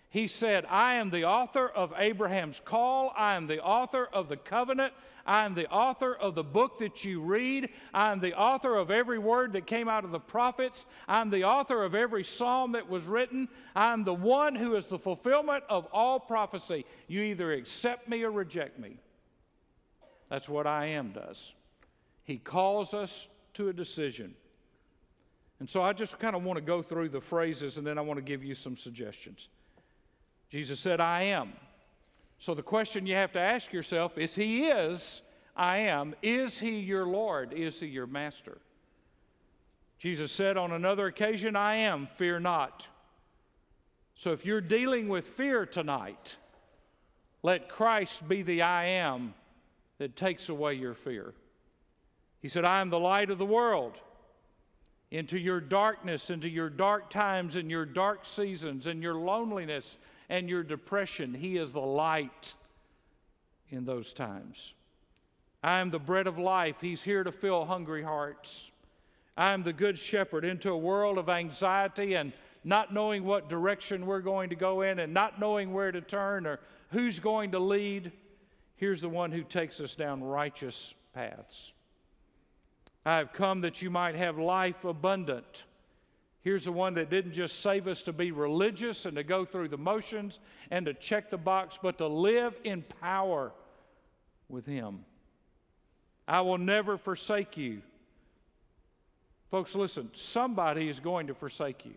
he 0.10 0.28
said, 0.28 0.66
I 0.70 0.96
am 0.96 1.10
the 1.10 1.26
author 1.26 1.68
of 1.68 1.92
Abraham's 1.98 2.62
call. 2.64 3.12
I 3.18 3.34
am 3.34 3.48
the 3.48 3.64
author 3.64 4.08
of 4.14 4.30
the 4.30 4.38
covenant. 4.38 4.94
I 5.26 5.44
am 5.44 5.56
the 5.56 5.68
author 5.72 6.14
of 6.14 6.36
the 6.36 6.44
book 6.44 6.78
that 6.80 7.04
you 7.04 7.20
read. 7.20 7.70
I 7.96 8.12
am 8.12 8.20
the 8.20 8.38
author 8.38 8.76
of 8.76 8.92
every 8.92 9.18
word 9.18 9.54
that 9.54 9.66
came 9.66 9.90
out 9.90 10.06
of 10.06 10.12
the 10.12 10.20
prophets. 10.20 10.86
I'm 11.08 11.32
the 11.32 11.46
author 11.46 11.84
of 11.84 11.96
every 11.96 12.24
psalm 12.24 12.74
that 12.74 12.88
was 12.88 13.06
written. 13.06 13.50
I'm 13.76 14.04
the 14.04 14.14
one 14.14 14.54
who 14.54 14.76
is 14.76 14.86
the 14.86 15.00
fulfillment 15.00 15.64
of 15.68 15.88
all 15.92 16.20
prophecy. 16.20 16.86
You 17.08 17.22
either 17.22 17.52
accept 17.52 18.08
me 18.08 18.22
or 18.22 18.32
reject 18.32 18.78
me. 18.78 18.98
That's 20.30 20.48
what 20.48 20.68
I 20.68 20.88
am 20.88 21.12
does. 21.12 21.54
He 22.24 22.38
calls 22.38 22.94
us 22.94 23.28
to 23.54 23.70
a 23.70 23.74
decision. 23.74 24.36
And 25.60 25.70
so 25.70 25.82
I 25.82 25.94
just 25.94 26.20
kind 26.20 26.36
of 26.36 26.44
want 26.44 26.58
to 26.58 26.62
go 26.62 26.82
through 26.82 27.10
the 27.10 27.22
phrases 27.22 27.78
and 27.78 27.86
then 27.86 27.98
I 27.98 28.02
want 28.02 28.18
to 28.18 28.24
give 28.24 28.44
you 28.44 28.56
some 28.56 28.76
suggestions. 28.76 29.50
Jesus 30.50 30.80
said, 30.80 31.00
I 31.00 31.24
am. 31.24 31.54
So 32.40 32.54
the 32.54 32.64
question 32.64 33.06
you 33.06 33.16
have 33.16 33.32
to 33.34 33.40
ask 33.40 33.72
yourself 33.72 34.18
is 34.18 34.36
He 34.36 34.66
is, 34.68 35.22
I 35.56 35.78
am. 35.78 36.16
Is 36.22 36.60
He 36.60 36.80
your 36.80 37.06
Lord? 37.06 37.54
Is 37.54 37.80
He 37.80 37.88
your 37.88 38.08
Master? 38.08 38.58
Jesus 39.98 40.32
said 40.32 40.58
on 40.58 40.74
another 40.74 41.08
occasion, 41.08 41.56
I 41.56 41.76
am, 41.76 42.08
fear 42.08 42.40
not. 42.40 42.88
So 44.16 44.32
if 44.32 44.46
you're 44.46 44.62
dealing 44.62 45.08
with 45.08 45.26
fear 45.26 45.66
tonight, 45.66 46.38
let 47.42 47.70
Christ 47.70 48.28
be 48.28 48.42
the 48.42 48.64
I 48.64 48.86
am 48.86 49.34
that 49.98 50.16
takes 50.16 50.50
away 50.50 50.74
your 50.74 50.94
fear. 50.94 51.34
He 52.44 52.50
said, 52.50 52.66
I 52.66 52.82
am 52.82 52.90
the 52.90 53.00
light 53.00 53.32
of 53.32 53.38
the 53.38 53.46
world. 53.46 53.98
Into 55.10 55.40
your 55.40 55.62
darkness, 55.62 56.30
into 56.30 56.50
your 56.50 56.70
dark 56.70 57.10
times, 57.10 57.56
and 57.56 57.72
your 57.72 57.86
dark 57.86 58.26
seasons, 58.26 58.86
and 58.86 59.02
your 59.02 59.16
loneliness, 59.16 59.98
and 60.28 60.50
your 60.50 60.62
depression. 60.62 61.34
He 61.34 61.58
is 61.58 61.72
the 61.72 61.80
light 61.80 62.54
in 63.70 63.86
those 63.86 64.12
times. 64.12 64.74
I 65.64 65.80
am 65.80 65.90
the 65.90 66.00
bread 66.00 66.28
of 66.28 66.38
life. 66.38 66.76
He's 66.82 67.02
here 67.02 67.24
to 67.24 67.32
fill 67.32 67.64
hungry 67.64 68.04
hearts. 68.04 68.74
I 69.38 69.54
am 69.54 69.64
the 69.64 69.72
good 69.72 69.98
shepherd 69.98 70.44
into 70.44 70.70
a 70.70 70.78
world 70.78 71.18
of 71.18 71.30
anxiety 71.30 72.16
and 72.16 72.34
not 72.66 72.94
knowing 72.94 73.24
what 73.24 73.48
direction 73.48 74.06
we're 74.06 74.20
going 74.20 74.50
to 74.50 74.56
go 74.58 74.82
in 74.82 75.00
and 75.00 75.14
not 75.14 75.40
knowing 75.40 75.72
where 75.72 75.94
to 75.94 76.02
turn 76.02 76.46
or 76.46 76.60
who's 76.90 77.22
going 77.22 77.52
to 77.52 77.60
lead. 77.60 78.12
Here's 78.76 79.00
the 79.00 79.08
one 79.08 79.32
who 79.32 79.44
takes 79.44 79.80
us 79.80 79.96
down 79.96 80.22
righteous 80.22 80.94
paths. 81.14 81.72
I 83.06 83.18
have 83.18 83.34
come 83.34 83.62
that 83.62 83.82
you 83.82 83.90
might 83.90 84.16
have 84.16 84.38
life 84.38 84.86
abundant. 84.86 85.66
Here's 86.42 86.66
the 86.66 86.72
one 86.72 86.94
that 86.96 87.10
didn't 87.10 87.34
just 87.34 87.62
save 87.62 87.88
us 87.88 88.04
to 88.04 88.14
be 88.14 88.32
religious 88.32 89.06
and 89.06 89.16
to 89.16 89.24
go 89.24 89.46
through 89.46 89.70
the 89.70 89.78
motions 89.78 90.40
and 90.72 90.86
to 90.86 90.94
check 90.94 91.30
the 91.30 91.38
box, 91.38 91.80
but 91.82 91.98
to 92.00 92.08
live 92.08 92.60
in 92.64 92.84
power 93.02 93.54
with 94.50 94.66
Him. 94.66 95.06
I 96.28 96.42
will 96.42 96.58
never 96.58 96.98
forsake 96.98 97.58
you. 97.58 97.82
Folks, 99.52 99.76
listen, 99.76 100.10
somebody 100.14 100.90
is 100.90 101.00
going 101.00 101.28
to 101.28 101.34
forsake 101.34 101.86
you. 101.86 101.96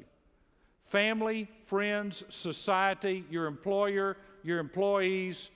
Family, 0.83 1.49
friends, 1.63 2.23
society, 2.29 3.25
your 3.31 3.47
employer, 3.47 4.17
your 4.45 4.59
employees, 4.59 5.51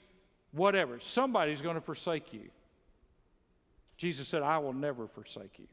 whatever. 0.52 0.98
Somebody's 0.98 1.62
going 1.62 1.76
to 1.76 1.80
forsake 1.80 2.32
you. 2.32 2.50
Jesus 4.00 4.28
said, 4.28 4.40
I 4.42 4.56
will 4.56 4.72
never 4.72 5.06
forsake 5.06 5.58
you. 5.58 5.66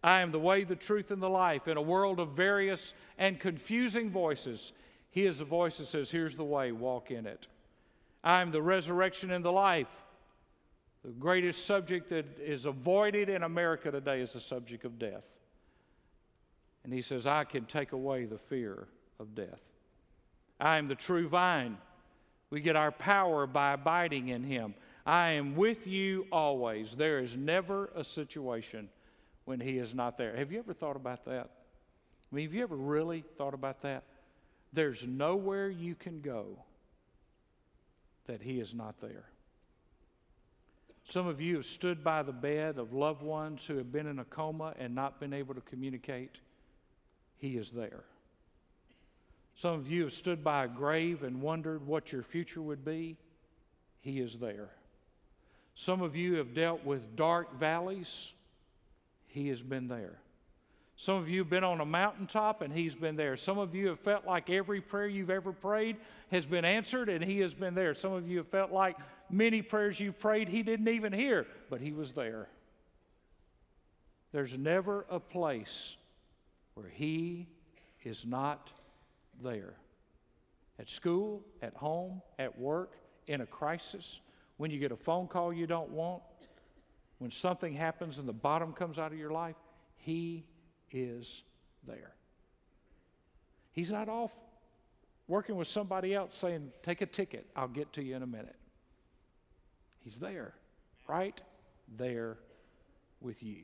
I 0.00 0.20
am 0.20 0.30
the 0.30 0.38
way, 0.38 0.62
the 0.62 0.76
truth, 0.76 1.10
and 1.10 1.20
the 1.20 1.28
life. 1.28 1.66
In 1.66 1.76
a 1.76 1.82
world 1.82 2.20
of 2.20 2.36
various 2.36 2.94
and 3.18 3.40
confusing 3.40 4.10
voices, 4.10 4.72
He 5.10 5.26
is 5.26 5.40
the 5.40 5.44
voice 5.44 5.78
that 5.78 5.86
says, 5.86 6.08
Here's 6.08 6.36
the 6.36 6.44
way, 6.44 6.70
walk 6.70 7.10
in 7.10 7.26
it. 7.26 7.48
I 8.22 8.42
am 8.42 8.52
the 8.52 8.62
resurrection 8.62 9.32
and 9.32 9.44
the 9.44 9.50
life. 9.50 9.88
The 11.04 11.10
greatest 11.10 11.66
subject 11.66 12.10
that 12.10 12.38
is 12.38 12.64
avoided 12.64 13.28
in 13.28 13.42
America 13.42 13.90
today 13.90 14.20
is 14.20 14.32
the 14.32 14.38
subject 14.38 14.84
of 14.84 15.00
death. 15.00 15.26
And 16.84 16.92
He 16.92 17.02
says, 17.02 17.26
I 17.26 17.42
can 17.42 17.64
take 17.64 17.90
away 17.90 18.24
the 18.24 18.38
fear 18.38 18.86
of 19.18 19.34
death. 19.34 19.62
I 20.60 20.78
am 20.78 20.86
the 20.86 20.94
true 20.94 21.26
vine. 21.26 21.78
We 22.50 22.60
get 22.60 22.76
our 22.76 22.92
power 22.92 23.48
by 23.48 23.72
abiding 23.72 24.28
in 24.28 24.44
Him. 24.44 24.76
I 25.06 25.30
am 25.30 25.54
with 25.54 25.86
you 25.86 26.26
always. 26.32 26.96
There 26.96 27.20
is 27.20 27.36
never 27.36 27.90
a 27.94 28.02
situation 28.02 28.88
when 29.44 29.60
He 29.60 29.78
is 29.78 29.94
not 29.94 30.18
there. 30.18 30.36
Have 30.36 30.50
you 30.50 30.58
ever 30.58 30.74
thought 30.74 30.96
about 30.96 31.24
that? 31.26 31.48
I 32.30 32.34
mean, 32.34 32.46
have 32.46 32.54
you 32.54 32.62
ever 32.64 32.76
really 32.76 33.24
thought 33.38 33.54
about 33.54 33.82
that? 33.82 34.02
There's 34.72 35.06
nowhere 35.06 35.68
you 35.68 35.94
can 35.94 36.20
go 36.20 36.58
that 38.26 38.42
He 38.42 38.58
is 38.58 38.74
not 38.74 39.00
there. 39.00 39.26
Some 41.08 41.28
of 41.28 41.40
you 41.40 41.54
have 41.54 41.66
stood 41.66 42.02
by 42.02 42.24
the 42.24 42.32
bed 42.32 42.78
of 42.78 42.92
loved 42.92 43.22
ones 43.22 43.64
who 43.64 43.76
have 43.76 43.92
been 43.92 44.08
in 44.08 44.18
a 44.18 44.24
coma 44.24 44.74
and 44.76 44.92
not 44.92 45.20
been 45.20 45.32
able 45.32 45.54
to 45.54 45.60
communicate. 45.60 46.40
He 47.38 47.56
is 47.56 47.70
there. 47.70 48.02
Some 49.54 49.74
of 49.74 49.88
you 49.88 50.02
have 50.02 50.12
stood 50.12 50.42
by 50.42 50.64
a 50.64 50.68
grave 50.68 51.22
and 51.22 51.40
wondered 51.40 51.86
what 51.86 52.10
your 52.10 52.24
future 52.24 52.60
would 52.60 52.84
be. 52.84 53.16
He 54.00 54.18
is 54.18 54.38
there. 54.38 54.70
Some 55.78 56.00
of 56.00 56.16
you 56.16 56.36
have 56.36 56.54
dealt 56.54 56.86
with 56.86 57.16
dark 57.16 57.60
valleys. 57.60 58.32
He 59.26 59.48
has 59.48 59.62
been 59.62 59.88
there. 59.88 60.18
Some 60.96 61.16
of 61.16 61.28
you 61.28 61.40
have 61.40 61.50
been 61.50 61.64
on 61.64 61.82
a 61.82 61.84
mountaintop 61.84 62.62
and 62.62 62.72
He's 62.72 62.94
been 62.94 63.14
there. 63.14 63.36
Some 63.36 63.58
of 63.58 63.74
you 63.74 63.88
have 63.88 64.00
felt 64.00 64.24
like 64.24 64.48
every 64.48 64.80
prayer 64.80 65.06
you've 65.06 65.28
ever 65.28 65.52
prayed 65.52 65.98
has 66.30 66.46
been 66.46 66.64
answered 66.64 67.10
and 67.10 67.22
He 67.22 67.40
has 67.40 67.52
been 67.52 67.74
there. 67.74 67.92
Some 67.92 68.14
of 68.14 68.26
you 68.26 68.38
have 68.38 68.48
felt 68.48 68.72
like 68.72 68.96
many 69.30 69.60
prayers 69.60 70.00
you've 70.00 70.18
prayed 70.18 70.48
He 70.48 70.62
didn't 70.62 70.88
even 70.88 71.12
hear, 71.12 71.46
but 71.68 71.82
He 71.82 71.92
was 71.92 72.12
there. 72.12 72.48
There's 74.32 74.56
never 74.56 75.04
a 75.10 75.20
place 75.20 75.98
where 76.72 76.88
He 76.88 77.48
is 78.02 78.24
not 78.24 78.72
there. 79.42 79.74
At 80.78 80.88
school, 80.88 81.44
at 81.60 81.74
home, 81.74 82.22
at 82.38 82.58
work, 82.58 82.94
in 83.26 83.42
a 83.42 83.46
crisis, 83.46 84.20
when 84.56 84.70
you 84.70 84.78
get 84.78 84.92
a 84.92 84.96
phone 84.96 85.26
call 85.26 85.52
you 85.52 85.66
don't 85.66 85.90
want, 85.90 86.22
when 87.18 87.30
something 87.30 87.74
happens 87.74 88.18
and 88.18 88.28
the 88.28 88.32
bottom 88.32 88.72
comes 88.72 88.98
out 88.98 89.12
of 89.12 89.18
your 89.18 89.30
life, 89.30 89.56
He 89.96 90.46
is 90.90 91.42
there. 91.86 92.12
He's 93.72 93.90
not 93.90 94.08
off 94.08 94.32
working 95.28 95.56
with 95.56 95.68
somebody 95.68 96.14
else 96.14 96.34
saying, 96.34 96.72
Take 96.82 97.00
a 97.00 97.06
ticket, 97.06 97.46
I'll 97.54 97.68
get 97.68 97.92
to 97.94 98.02
you 98.02 98.16
in 98.16 98.22
a 98.22 98.26
minute. 98.26 98.56
He's 100.02 100.18
there, 100.18 100.54
right 101.08 101.40
there 101.96 102.38
with 103.20 103.42
you. 103.42 103.62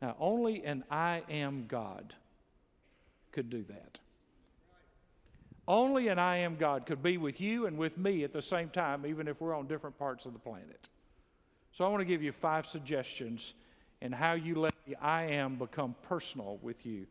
Now, 0.00 0.16
only 0.18 0.64
an 0.64 0.84
I 0.90 1.22
am 1.30 1.66
God 1.66 2.14
could 3.30 3.48
do 3.48 3.64
that. 3.68 3.98
Only 5.68 6.08
an 6.08 6.18
I 6.18 6.38
am 6.38 6.56
God 6.56 6.86
could 6.86 7.02
be 7.02 7.16
with 7.16 7.40
you 7.40 7.66
and 7.66 7.78
with 7.78 7.96
me 7.96 8.24
at 8.24 8.32
the 8.32 8.42
same 8.42 8.68
time, 8.68 9.06
even 9.06 9.28
if 9.28 9.40
we're 9.40 9.54
on 9.54 9.68
different 9.68 9.98
parts 9.98 10.26
of 10.26 10.32
the 10.32 10.38
planet. 10.38 10.88
So, 11.72 11.84
I 11.84 11.88
want 11.88 12.00
to 12.00 12.04
give 12.04 12.22
you 12.22 12.32
five 12.32 12.66
suggestions 12.66 13.54
in 14.00 14.12
how 14.12 14.32
you 14.32 14.56
let 14.56 14.74
the 14.86 14.96
I 14.96 15.22
am 15.26 15.56
become 15.56 15.94
personal 16.02 16.58
with 16.60 16.84
you. 16.84 17.06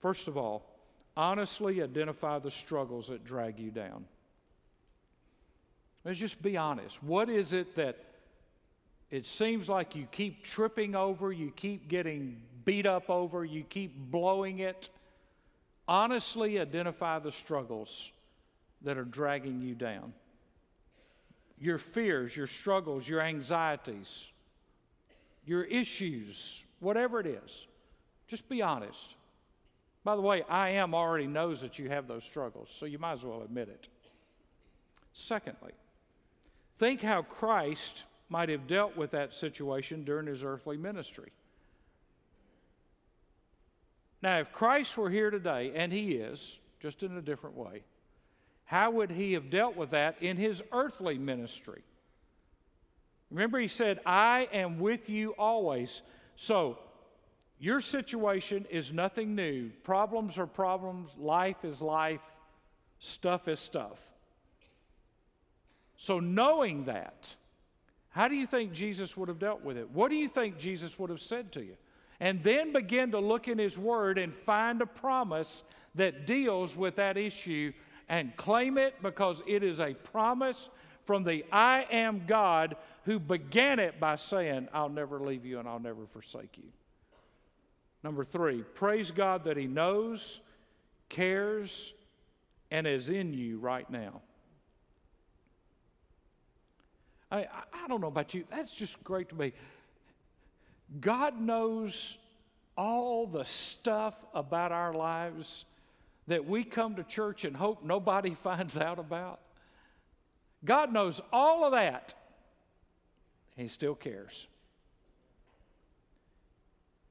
First 0.00 0.26
of 0.26 0.36
all, 0.36 0.64
honestly 1.16 1.82
identify 1.82 2.38
the 2.38 2.50
struggles 2.50 3.08
that 3.08 3.24
drag 3.24 3.58
you 3.58 3.70
down. 3.70 4.06
Let's 6.04 6.18
just 6.18 6.42
be 6.42 6.56
honest. 6.56 7.02
What 7.02 7.28
is 7.28 7.52
it 7.52 7.76
that 7.76 7.96
it 9.10 9.26
seems 9.26 9.68
like 9.68 9.94
you 9.94 10.06
keep 10.10 10.44
tripping 10.44 10.94
over, 10.94 11.32
you 11.32 11.52
keep 11.54 11.88
getting 11.88 12.40
beat 12.64 12.86
up 12.86 13.08
over, 13.08 13.44
you 13.44 13.62
keep 13.62 13.96
blowing 14.10 14.58
it? 14.58 14.88
Honestly 15.86 16.58
identify 16.58 17.18
the 17.18 17.32
struggles 17.32 18.10
that 18.82 18.96
are 18.96 19.04
dragging 19.04 19.60
you 19.60 19.74
down. 19.74 20.12
Your 21.58 21.78
fears, 21.78 22.36
your 22.36 22.46
struggles, 22.46 23.08
your 23.08 23.20
anxieties, 23.20 24.28
your 25.46 25.64
issues, 25.64 26.64
whatever 26.80 27.20
it 27.20 27.26
is. 27.26 27.66
Just 28.26 28.48
be 28.48 28.62
honest. 28.62 29.16
By 30.04 30.16
the 30.16 30.22
way, 30.22 30.42
I 30.48 30.70
am 30.70 30.94
already 30.94 31.26
knows 31.26 31.60
that 31.60 31.78
you 31.78 31.88
have 31.88 32.06
those 32.06 32.24
struggles, 32.24 32.70
so 32.72 32.86
you 32.86 32.98
might 32.98 33.12
as 33.12 33.24
well 33.24 33.42
admit 33.42 33.68
it. 33.68 33.88
Secondly, 35.12 35.72
think 36.78 37.00
how 37.02 37.22
Christ 37.22 38.04
might 38.28 38.48
have 38.48 38.66
dealt 38.66 38.96
with 38.96 39.12
that 39.12 39.32
situation 39.32 40.04
during 40.04 40.26
his 40.26 40.44
earthly 40.44 40.76
ministry. 40.76 41.30
Now, 44.24 44.38
if 44.38 44.50
Christ 44.52 44.96
were 44.96 45.10
here 45.10 45.28
today, 45.28 45.72
and 45.74 45.92
he 45.92 46.12
is, 46.12 46.58
just 46.80 47.02
in 47.02 47.14
a 47.18 47.20
different 47.20 47.58
way, 47.58 47.82
how 48.64 48.90
would 48.92 49.10
he 49.10 49.34
have 49.34 49.50
dealt 49.50 49.76
with 49.76 49.90
that 49.90 50.16
in 50.22 50.38
his 50.38 50.62
earthly 50.72 51.18
ministry? 51.18 51.82
Remember, 53.30 53.58
he 53.58 53.68
said, 53.68 54.00
I 54.06 54.48
am 54.50 54.78
with 54.78 55.10
you 55.10 55.34
always. 55.38 56.00
So, 56.36 56.78
your 57.58 57.80
situation 57.80 58.64
is 58.70 58.94
nothing 58.94 59.34
new. 59.34 59.68
Problems 59.82 60.38
are 60.38 60.46
problems, 60.46 61.10
life 61.18 61.62
is 61.62 61.82
life, 61.82 62.22
stuff 63.00 63.46
is 63.46 63.60
stuff. 63.60 64.00
So, 65.98 66.18
knowing 66.18 66.84
that, 66.84 67.36
how 68.08 68.28
do 68.28 68.36
you 68.36 68.46
think 68.46 68.72
Jesus 68.72 69.18
would 69.18 69.28
have 69.28 69.38
dealt 69.38 69.62
with 69.62 69.76
it? 69.76 69.90
What 69.90 70.08
do 70.08 70.16
you 70.16 70.28
think 70.28 70.56
Jesus 70.56 70.98
would 70.98 71.10
have 71.10 71.20
said 71.20 71.52
to 71.52 71.60
you? 71.62 71.76
And 72.20 72.42
then 72.42 72.72
begin 72.72 73.10
to 73.12 73.18
look 73.18 73.48
in 73.48 73.58
His 73.58 73.78
Word 73.78 74.18
and 74.18 74.34
find 74.34 74.80
a 74.80 74.86
promise 74.86 75.64
that 75.94 76.26
deals 76.26 76.76
with 76.76 76.96
that 76.96 77.16
issue 77.16 77.72
and 78.08 78.36
claim 78.36 78.78
it 78.78 78.94
because 79.02 79.42
it 79.46 79.62
is 79.62 79.80
a 79.80 79.94
promise 79.94 80.68
from 81.04 81.24
the 81.24 81.44
I 81.52 81.86
am 81.90 82.24
God 82.26 82.76
who 83.04 83.18
began 83.18 83.78
it 83.78 84.00
by 84.00 84.16
saying, 84.16 84.68
I'll 84.72 84.88
never 84.88 85.20
leave 85.20 85.44
you 85.44 85.58
and 85.58 85.68
I'll 85.68 85.80
never 85.80 86.06
forsake 86.06 86.56
you. 86.56 86.70
Number 88.02 88.24
three, 88.24 88.62
praise 88.62 89.10
God 89.10 89.44
that 89.44 89.56
He 89.56 89.66
knows, 89.66 90.40
cares, 91.08 91.94
and 92.70 92.86
is 92.86 93.08
in 93.08 93.32
you 93.32 93.58
right 93.58 93.88
now. 93.88 94.22
I, 97.30 97.46
I 97.72 97.88
don't 97.88 98.00
know 98.00 98.08
about 98.08 98.34
you, 98.34 98.44
that's 98.50 98.72
just 98.72 99.02
great 99.02 99.28
to 99.30 99.34
me. 99.34 99.52
God 101.00 101.40
knows 101.40 102.18
all 102.76 103.26
the 103.26 103.44
stuff 103.44 104.14
about 104.34 104.72
our 104.72 104.92
lives 104.92 105.64
that 106.26 106.46
we 106.46 106.64
come 106.64 106.96
to 106.96 107.04
church 107.04 107.44
and 107.44 107.56
hope 107.56 107.84
nobody 107.84 108.34
finds 108.42 108.78
out 108.78 108.98
about. 108.98 109.40
God 110.64 110.92
knows 110.92 111.20
all 111.32 111.64
of 111.64 111.72
that. 111.72 112.14
He 113.56 113.68
still 113.68 113.94
cares. 113.94 114.46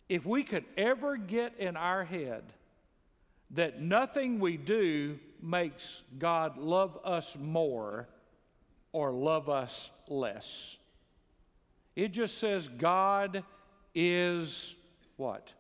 If 0.10 0.26
we 0.26 0.44
could 0.44 0.66
ever 0.78 1.18
get 1.18 1.54
in 1.58 1.78
our 1.78 2.04
head 2.04 2.44
that 3.52 3.82
nothing 3.82 4.40
we 4.40 4.58
do 4.58 5.20
makes 5.42 6.02
God 6.20 6.58
love 6.58 6.98
us 7.06 7.38
more 7.40 8.08
or 8.92 9.12
love 9.12 9.50
us 9.50 9.92
less, 10.08 10.78
it 11.96 12.10
just 12.10 12.38
says 12.40 12.68
God 12.68 13.44
is 13.94 14.76
what? 15.18 15.54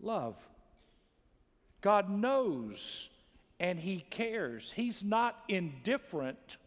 Love. 0.00 0.36
God 1.80 2.10
knows 2.10 3.08
and 3.58 3.78
He 3.78 4.04
cares. 4.10 4.72
He's 4.72 5.02
not 5.02 5.42
indifferent 5.48 6.58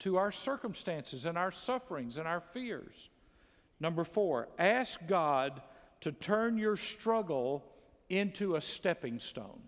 to 0.00 0.16
our 0.16 0.30
circumstances 0.30 1.24
and 1.24 1.36
our 1.36 1.50
sufferings 1.50 2.18
and 2.18 2.28
our 2.28 2.40
fears. 2.40 3.10
Number 3.80 4.04
four, 4.04 4.48
ask 4.58 5.00
God 5.06 5.62
to 6.00 6.12
turn 6.12 6.58
your 6.58 6.76
struggle 6.76 7.64
into 8.08 8.56
a 8.56 8.60
stepping 8.60 9.18
stone. 9.18 9.60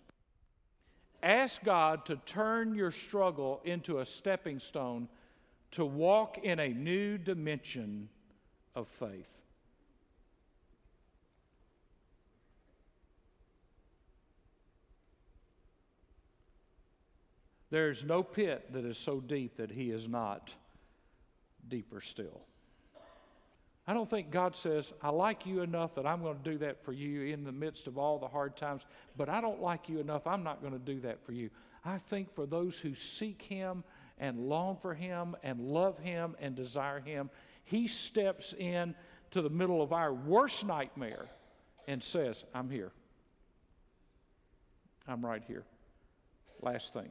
Ask 1.22 1.62
God 1.62 2.06
to 2.06 2.16
turn 2.16 2.74
your 2.74 2.90
struggle 2.90 3.60
into 3.64 3.98
a 3.98 4.04
stepping 4.04 4.58
stone 4.58 5.08
to 5.72 5.85
walk 5.85 6.38
in 6.38 6.58
a 6.58 6.68
new 6.68 7.18
dimension 7.18 8.08
of 8.74 8.88
faith. 8.88 9.40
There's 17.71 18.04
no 18.04 18.23
pit 18.23 18.73
that 18.73 18.85
is 18.85 18.98
so 18.98 19.21
deep 19.21 19.56
that 19.56 19.71
He 19.71 19.90
is 19.90 20.08
not 20.08 20.54
deeper 21.68 22.00
still. 22.00 22.40
I 23.87 23.94
don't 23.94 24.08
think 24.08 24.31
God 24.31 24.54
says, 24.54 24.92
I 25.02 25.08
like 25.08 25.46
you 25.46 25.62
enough 25.62 25.94
that 25.94 26.06
I'm 26.06 26.23
going 26.23 26.37
to 26.37 26.50
do 26.50 26.58
that 26.58 26.85
for 26.85 26.92
you 26.92 27.23
in 27.23 27.44
the 27.44 27.52
midst 27.52 27.87
of 27.87 27.98
all 27.98 28.18
the 28.18 28.29
hard 28.29 28.56
times, 28.56 28.83
but 29.16 29.29
I 29.29 29.40
don't 29.40 29.60
like 29.60 29.88
you 29.88 29.98
enough, 29.98 30.27
I'm 30.27 30.44
not 30.44 30.60
going 30.60 30.75
to 30.75 30.79
do 30.79 31.00
that 31.00 31.25
for 31.25 31.33
you. 31.33 31.50
I 31.85 31.98
think 31.98 32.33
for 32.35 32.46
those 32.46 32.79
who 32.79 32.94
seek 32.94 33.42
Him 33.42 33.83
and 34.18 34.48
long 34.48 34.77
for 34.77 34.94
Him 34.94 35.35
and 35.42 35.60
love 35.60 35.98
Him 35.98 36.37
and 36.40 36.54
desire 36.54 37.00
Him, 37.00 37.31
He 37.64 37.88
steps 37.88 38.52
in 38.52 38.94
to 39.31 39.42
the 39.42 39.50
middle 39.50 39.83
of 39.83 39.92
our 39.92 40.12
worst 40.12 40.64
nightmare 40.64 41.27
and 41.88 42.02
says, 42.02 42.44
I'm 42.54 42.68
here. 42.68 42.92
I'm 45.08 45.25
right 45.25 45.42
here. 45.46 45.64
Last 46.60 46.92
thing. 46.92 47.08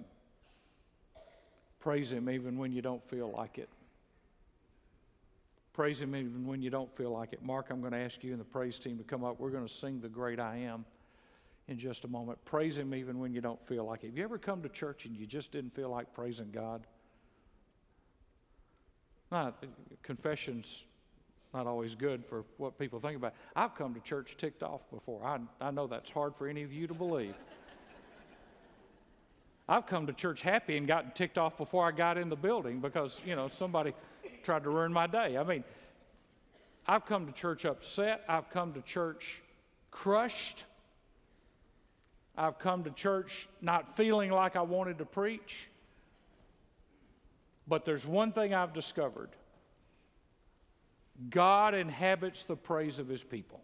Praise 1.79 2.11
Him 2.11 2.29
even 2.29 2.57
when 2.57 2.71
you 2.71 2.81
don't 2.81 3.03
feel 3.07 3.31
like 3.31 3.57
it. 3.57 3.69
Praise 5.73 6.01
Him 6.01 6.15
even 6.15 6.45
when 6.45 6.61
you 6.61 6.69
don't 6.69 6.91
feel 6.91 7.11
like 7.11 7.33
it. 7.33 7.43
Mark, 7.43 7.67
I'm 7.69 7.79
going 7.79 7.93
to 7.93 7.99
ask 7.99 8.23
you 8.23 8.31
and 8.31 8.39
the 8.39 8.45
praise 8.45 8.79
team 8.79 8.97
to 8.97 9.03
come 9.03 9.23
up. 9.23 9.39
We're 9.39 9.51
going 9.51 9.65
to 9.65 9.73
sing 9.73 10.01
The 10.01 10.09
Great 10.09 10.39
I 10.39 10.57
Am 10.57 10.85
in 11.67 11.77
just 11.77 12.03
a 12.03 12.07
moment. 12.07 12.43
Praise 12.43 12.77
Him 12.77 12.93
even 12.93 13.19
when 13.19 13.33
you 13.33 13.41
don't 13.41 13.65
feel 13.65 13.85
like 13.85 14.03
it. 14.03 14.07
Have 14.07 14.17
you 14.17 14.23
ever 14.23 14.37
come 14.37 14.61
to 14.63 14.69
church 14.69 15.05
and 15.05 15.15
you 15.15 15.25
just 15.25 15.51
didn't 15.51 15.73
feel 15.73 15.89
like 15.89 16.13
praising 16.13 16.51
God? 16.51 16.85
Not 19.31 19.63
confessions 20.03 20.85
not 21.53 21.65
always 21.65 21.95
good 21.95 22.25
for 22.25 22.45
what 22.57 22.77
people 22.77 22.99
think 22.99 23.15
about. 23.15 23.33
I've 23.55 23.75
come 23.75 23.93
to 23.95 23.99
church 23.99 24.37
ticked 24.37 24.61
off 24.61 24.81
before. 24.91 25.25
I, 25.25 25.39
I 25.59 25.71
know 25.71 25.87
that's 25.87 26.09
hard 26.09 26.35
for 26.35 26.47
any 26.47 26.63
of 26.63 26.71
you 26.71 26.87
to 26.87 26.93
believe. 26.93 27.35
I've 29.69 29.85
come 29.85 30.07
to 30.07 30.13
church 30.13 30.41
happy 30.41 30.77
and 30.77 30.87
gotten 30.87 31.11
ticked 31.11 31.37
off 31.37 31.55
before 31.55 31.87
I 31.87 31.91
got 31.91 32.17
in 32.17 32.27
the 32.27 32.35
building 32.35 32.79
because, 32.79 33.21
you 33.23 33.35
know, 33.35 33.49
somebody 33.53 33.93
tried 34.43 34.63
to 34.63 34.71
ruin 34.71 34.91
my 34.91 35.05
day. 35.05 35.37
I 35.37 35.43
mean, 35.43 35.63
I've 36.87 37.05
come 37.05 37.27
to 37.27 37.31
church 37.31 37.65
upset. 37.65 38.23
I've 38.27 38.49
come 38.49 38.73
to 38.73 38.81
church 38.81 39.43
crushed. 39.91 40.65
I've 42.35 42.57
come 42.57 42.83
to 42.85 42.89
church 42.89 43.47
not 43.61 43.95
feeling 43.95 44.31
like 44.31 44.55
I 44.55 44.63
wanted 44.63 44.97
to 44.97 45.05
preach. 45.05 45.69
But 47.67 47.85
there's 47.85 48.07
one 48.07 48.31
thing 48.31 48.55
I've 48.55 48.73
discovered 48.73 49.29
God 51.29 51.75
inhabits 51.75 52.43
the 52.43 52.55
praise 52.55 52.97
of 52.97 53.07
his 53.07 53.23
people. 53.23 53.61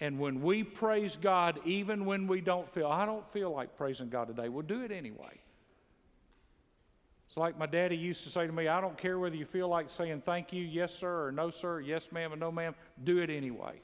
And 0.00 0.18
when 0.18 0.42
we 0.42 0.62
praise 0.62 1.16
God, 1.16 1.58
even 1.64 2.04
when 2.04 2.28
we 2.28 2.40
don't 2.40 2.70
feel, 2.72 2.86
I 2.86 3.04
don't 3.04 3.28
feel 3.30 3.50
like 3.50 3.76
praising 3.76 4.08
God 4.08 4.28
today, 4.28 4.48
we'll 4.48 4.62
do 4.62 4.82
it 4.82 4.92
anyway. 4.92 5.40
It's 7.26 7.36
like 7.36 7.58
my 7.58 7.66
daddy 7.66 7.96
used 7.96 8.24
to 8.24 8.30
say 8.30 8.46
to 8.46 8.52
me, 8.52 8.68
I 8.68 8.80
don't 8.80 8.96
care 8.96 9.18
whether 9.18 9.34
you 9.36 9.44
feel 9.44 9.68
like 9.68 9.90
saying 9.90 10.22
thank 10.24 10.52
you, 10.52 10.64
yes, 10.64 10.94
sir, 10.94 11.26
or 11.26 11.32
no, 11.32 11.50
sir, 11.50 11.80
yes, 11.80 12.10
ma'am, 12.10 12.32
or 12.32 12.36
no, 12.36 12.50
ma'am, 12.50 12.74
do 13.02 13.18
it 13.18 13.28
anyway. 13.28 13.80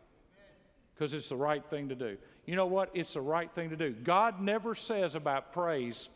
Because 0.94 1.12
it's 1.12 1.28
the 1.28 1.36
right 1.36 1.64
thing 1.66 1.88
to 1.88 1.94
do. 1.94 2.16
You 2.46 2.56
know 2.56 2.66
what? 2.66 2.90
It's 2.94 3.14
the 3.14 3.20
right 3.20 3.52
thing 3.52 3.70
to 3.70 3.76
do. 3.76 3.90
God 3.90 4.40
never 4.40 4.74
says 4.74 5.14
about 5.14 5.52
praise, 5.52 6.08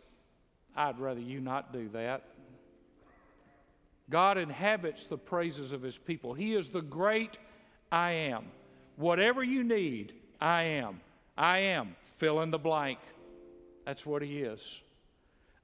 I'd 0.77 1.01
rather 1.01 1.21
you 1.21 1.41
not 1.41 1.73
do 1.73 1.89
that. 1.91 2.23
God 4.09 4.39
inhabits 4.39 5.07
the 5.07 5.19
praises 5.19 5.73
of 5.73 5.83
his 5.83 5.99
people. 5.99 6.33
He 6.33 6.55
is 6.55 6.71
the 6.71 6.81
great 6.81 7.37
I 7.91 8.13
am. 8.13 8.45
Whatever 8.99 9.45
you 9.45 9.63
need, 9.63 10.13
I 10.41 10.63
am. 10.63 11.01
I 11.37 11.59
am. 11.59 11.95
Fill 12.01 12.43
in 12.43 12.51
the 12.51 12.59
blank. 12.59 12.99
That's 13.87 14.05
what 14.05 14.23
he 14.23 14.41
is. 14.41 14.81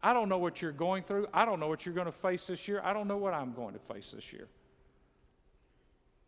I 0.01 0.12
don't 0.12 0.28
know 0.28 0.39
what 0.39 0.62
you're 0.62 0.70
going 0.70 1.03
through. 1.03 1.26
I 1.35 1.45
don't 1.45 1.59
know 1.59 1.66
what 1.66 1.85
you're 1.85 1.97
going 1.97 2.07
to 2.07 2.12
face 2.12 2.47
this 2.47 2.68
year. 2.68 2.80
I 2.85 2.93
don't 2.93 3.09
know 3.09 3.16
what 3.16 3.35
I'm 3.35 3.53
going 3.53 3.74
to 3.74 3.80
face 3.80 4.12
this 4.12 4.32
year. 4.32 4.47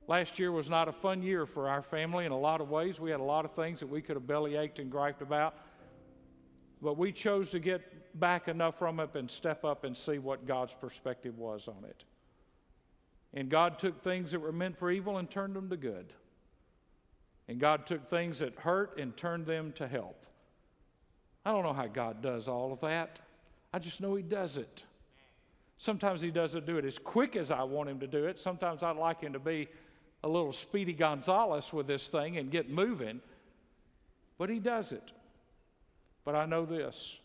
Last 0.09 0.41
year 0.41 0.51
was 0.51 0.69
not 0.69 0.89
a 0.89 0.93
fun 0.93 1.23
year 1.23 1.47
for 1.47 1.69
our 1.69 1.81
family 1.81 2.27
in 2.27 2.33
a 2.33 2.39
lot 2.39 2.61
of 2.61 2.71
ways. 2.71 2.99
We 2.99 3.13
had 3.13 3.21
a 3.21 3.25
lot 3.25 3.45
of 3.45 3.53
things 3.53 3.79
that 3.81 3.89
we 3.89 4.03
could 4.03 4.17
have 4.17 4.27
belly 4.27 4.57
ached 4.57 4.81
and 4.81 4.91
griped 4.91 5.23
about. 5.23 5.55
But 6.83 6.99
we 6.99 7.13
chose 7.13 7.51
to 7.51 7.61
get 7.61 8.19
back 8.19 8.49
enough 8.49 8.81
from 8.81 8.99
it 8.99 9.15
and 9.15 9.31
step 9.31 9.65
up 9.65 9.85
and 9.85 9.97
see 9.97 10.19
what 10.19 10.45
God's 10.45 10.75
perspective 10.75 11.39
was 11.39 11.69
on 11.69 11.85
it. 11.85 12.05
And 13.33 13.49
God 13.49 13.79
took 13.79 14.03
things 14.03 14.33
that 14.33 14.41
were 14.41 14.51
meant 14.51 14.77
for 14.77 14.91
evil 14.91 15.19
and 15.19 15.31
turned 15.31 15.55
them 15.55 15.71
to 15.71 15.77
good. 15.77 16.13
And 17.49 17.61
God 17.61 17.87
took 17.87 18.09
things 18.09 18.41
that 18.41 18.55
hurt 18.57 18.99
and 18.99 19.17
turned 19.17 19.47
them 19.47 19.73
to 19.73 19.87
help. 19.87 20.27
I 21.45 21.53
don't 21.53 21.63
know 21.63 21.73
how 21.73 21.87
God 21.87 22.23
does 22.23 22.49
all 22.49 22.73
of 22.73 22.81
that. 22.81 23.21
I 23.73 23.79
just 23.79 24.01
know 24.01 24.15
He 24.15 24.23
does 24.23 24.57
it. 24.57 24.83
Sometimes 25.79 26.21
He 26.21 26.31
doesn't 26.31 26.67
do 26.67 26.77
it 26.77 26.85
as 26.85 26.99
quick 26.99 27.37
as 27.37 27.51
I 27.53 27.63
want 27.63 27.89
Him 27.89 28.01
to 28.01 28.07
do 28.07 28.27
it. 28.27 28.41
Sometimes 28.41 28.83
I'd 28.83 28.97
like 28.97 29.21
Him 29.21 29.35
to 29.35 29.39
be 29.39 29.69
a 30.25 30.29
little 30.29 30.53
Speedy 30.53 30.93
Gonzales 30.93 31.73
with 31.73 31.87
this 31.87 32.09
thing 32.09 32.37
and 32.37 32.51
get 32.51 32.69
moving. 32.69 33.21
But 34.39 34.51
He 34.51 34.59
does 34.59 34.91
it. 34.91 35.13
But 36.25 36.35
I 36.35 36.47
know 36.47 36.65
this 36.65 37.19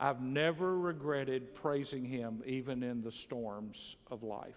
I've 0.00 0.22
never 0.22 0.78
regretted 0.78 1.54
praising 1.54 2.06
Him 2.06 2.42
even 2.46 2.82
in 2.82 3.02
the 3.02 3.12
storms 3.12 3.96
of 4.10 4.22
life. 4.22 4.56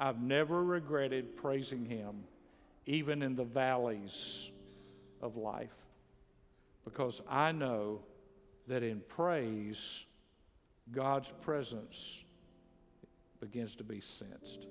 I've 0.00 0.20
never 0.20 0.64
regretted 0.64 1.36
praising 1.36 1.84
Him 1.84 2.24
even 2.86 3.22
in 3.22 3.36
the 3.36 3.44
valleys 3.44 4.50
of 5.20 5.36
life 5.36 5.70
because 6.84 7.22
I 7.28 7.52
know 7.52 8.00
that 8.68 8.82
in 8.82 9.00
praise, 9.08 10.04
God's 10.90 11.32
presence 11.42 12.22
begins 13.40 13.74
to 13.76 13.84
be 13.84 14.00
sensed. 14.00 14.66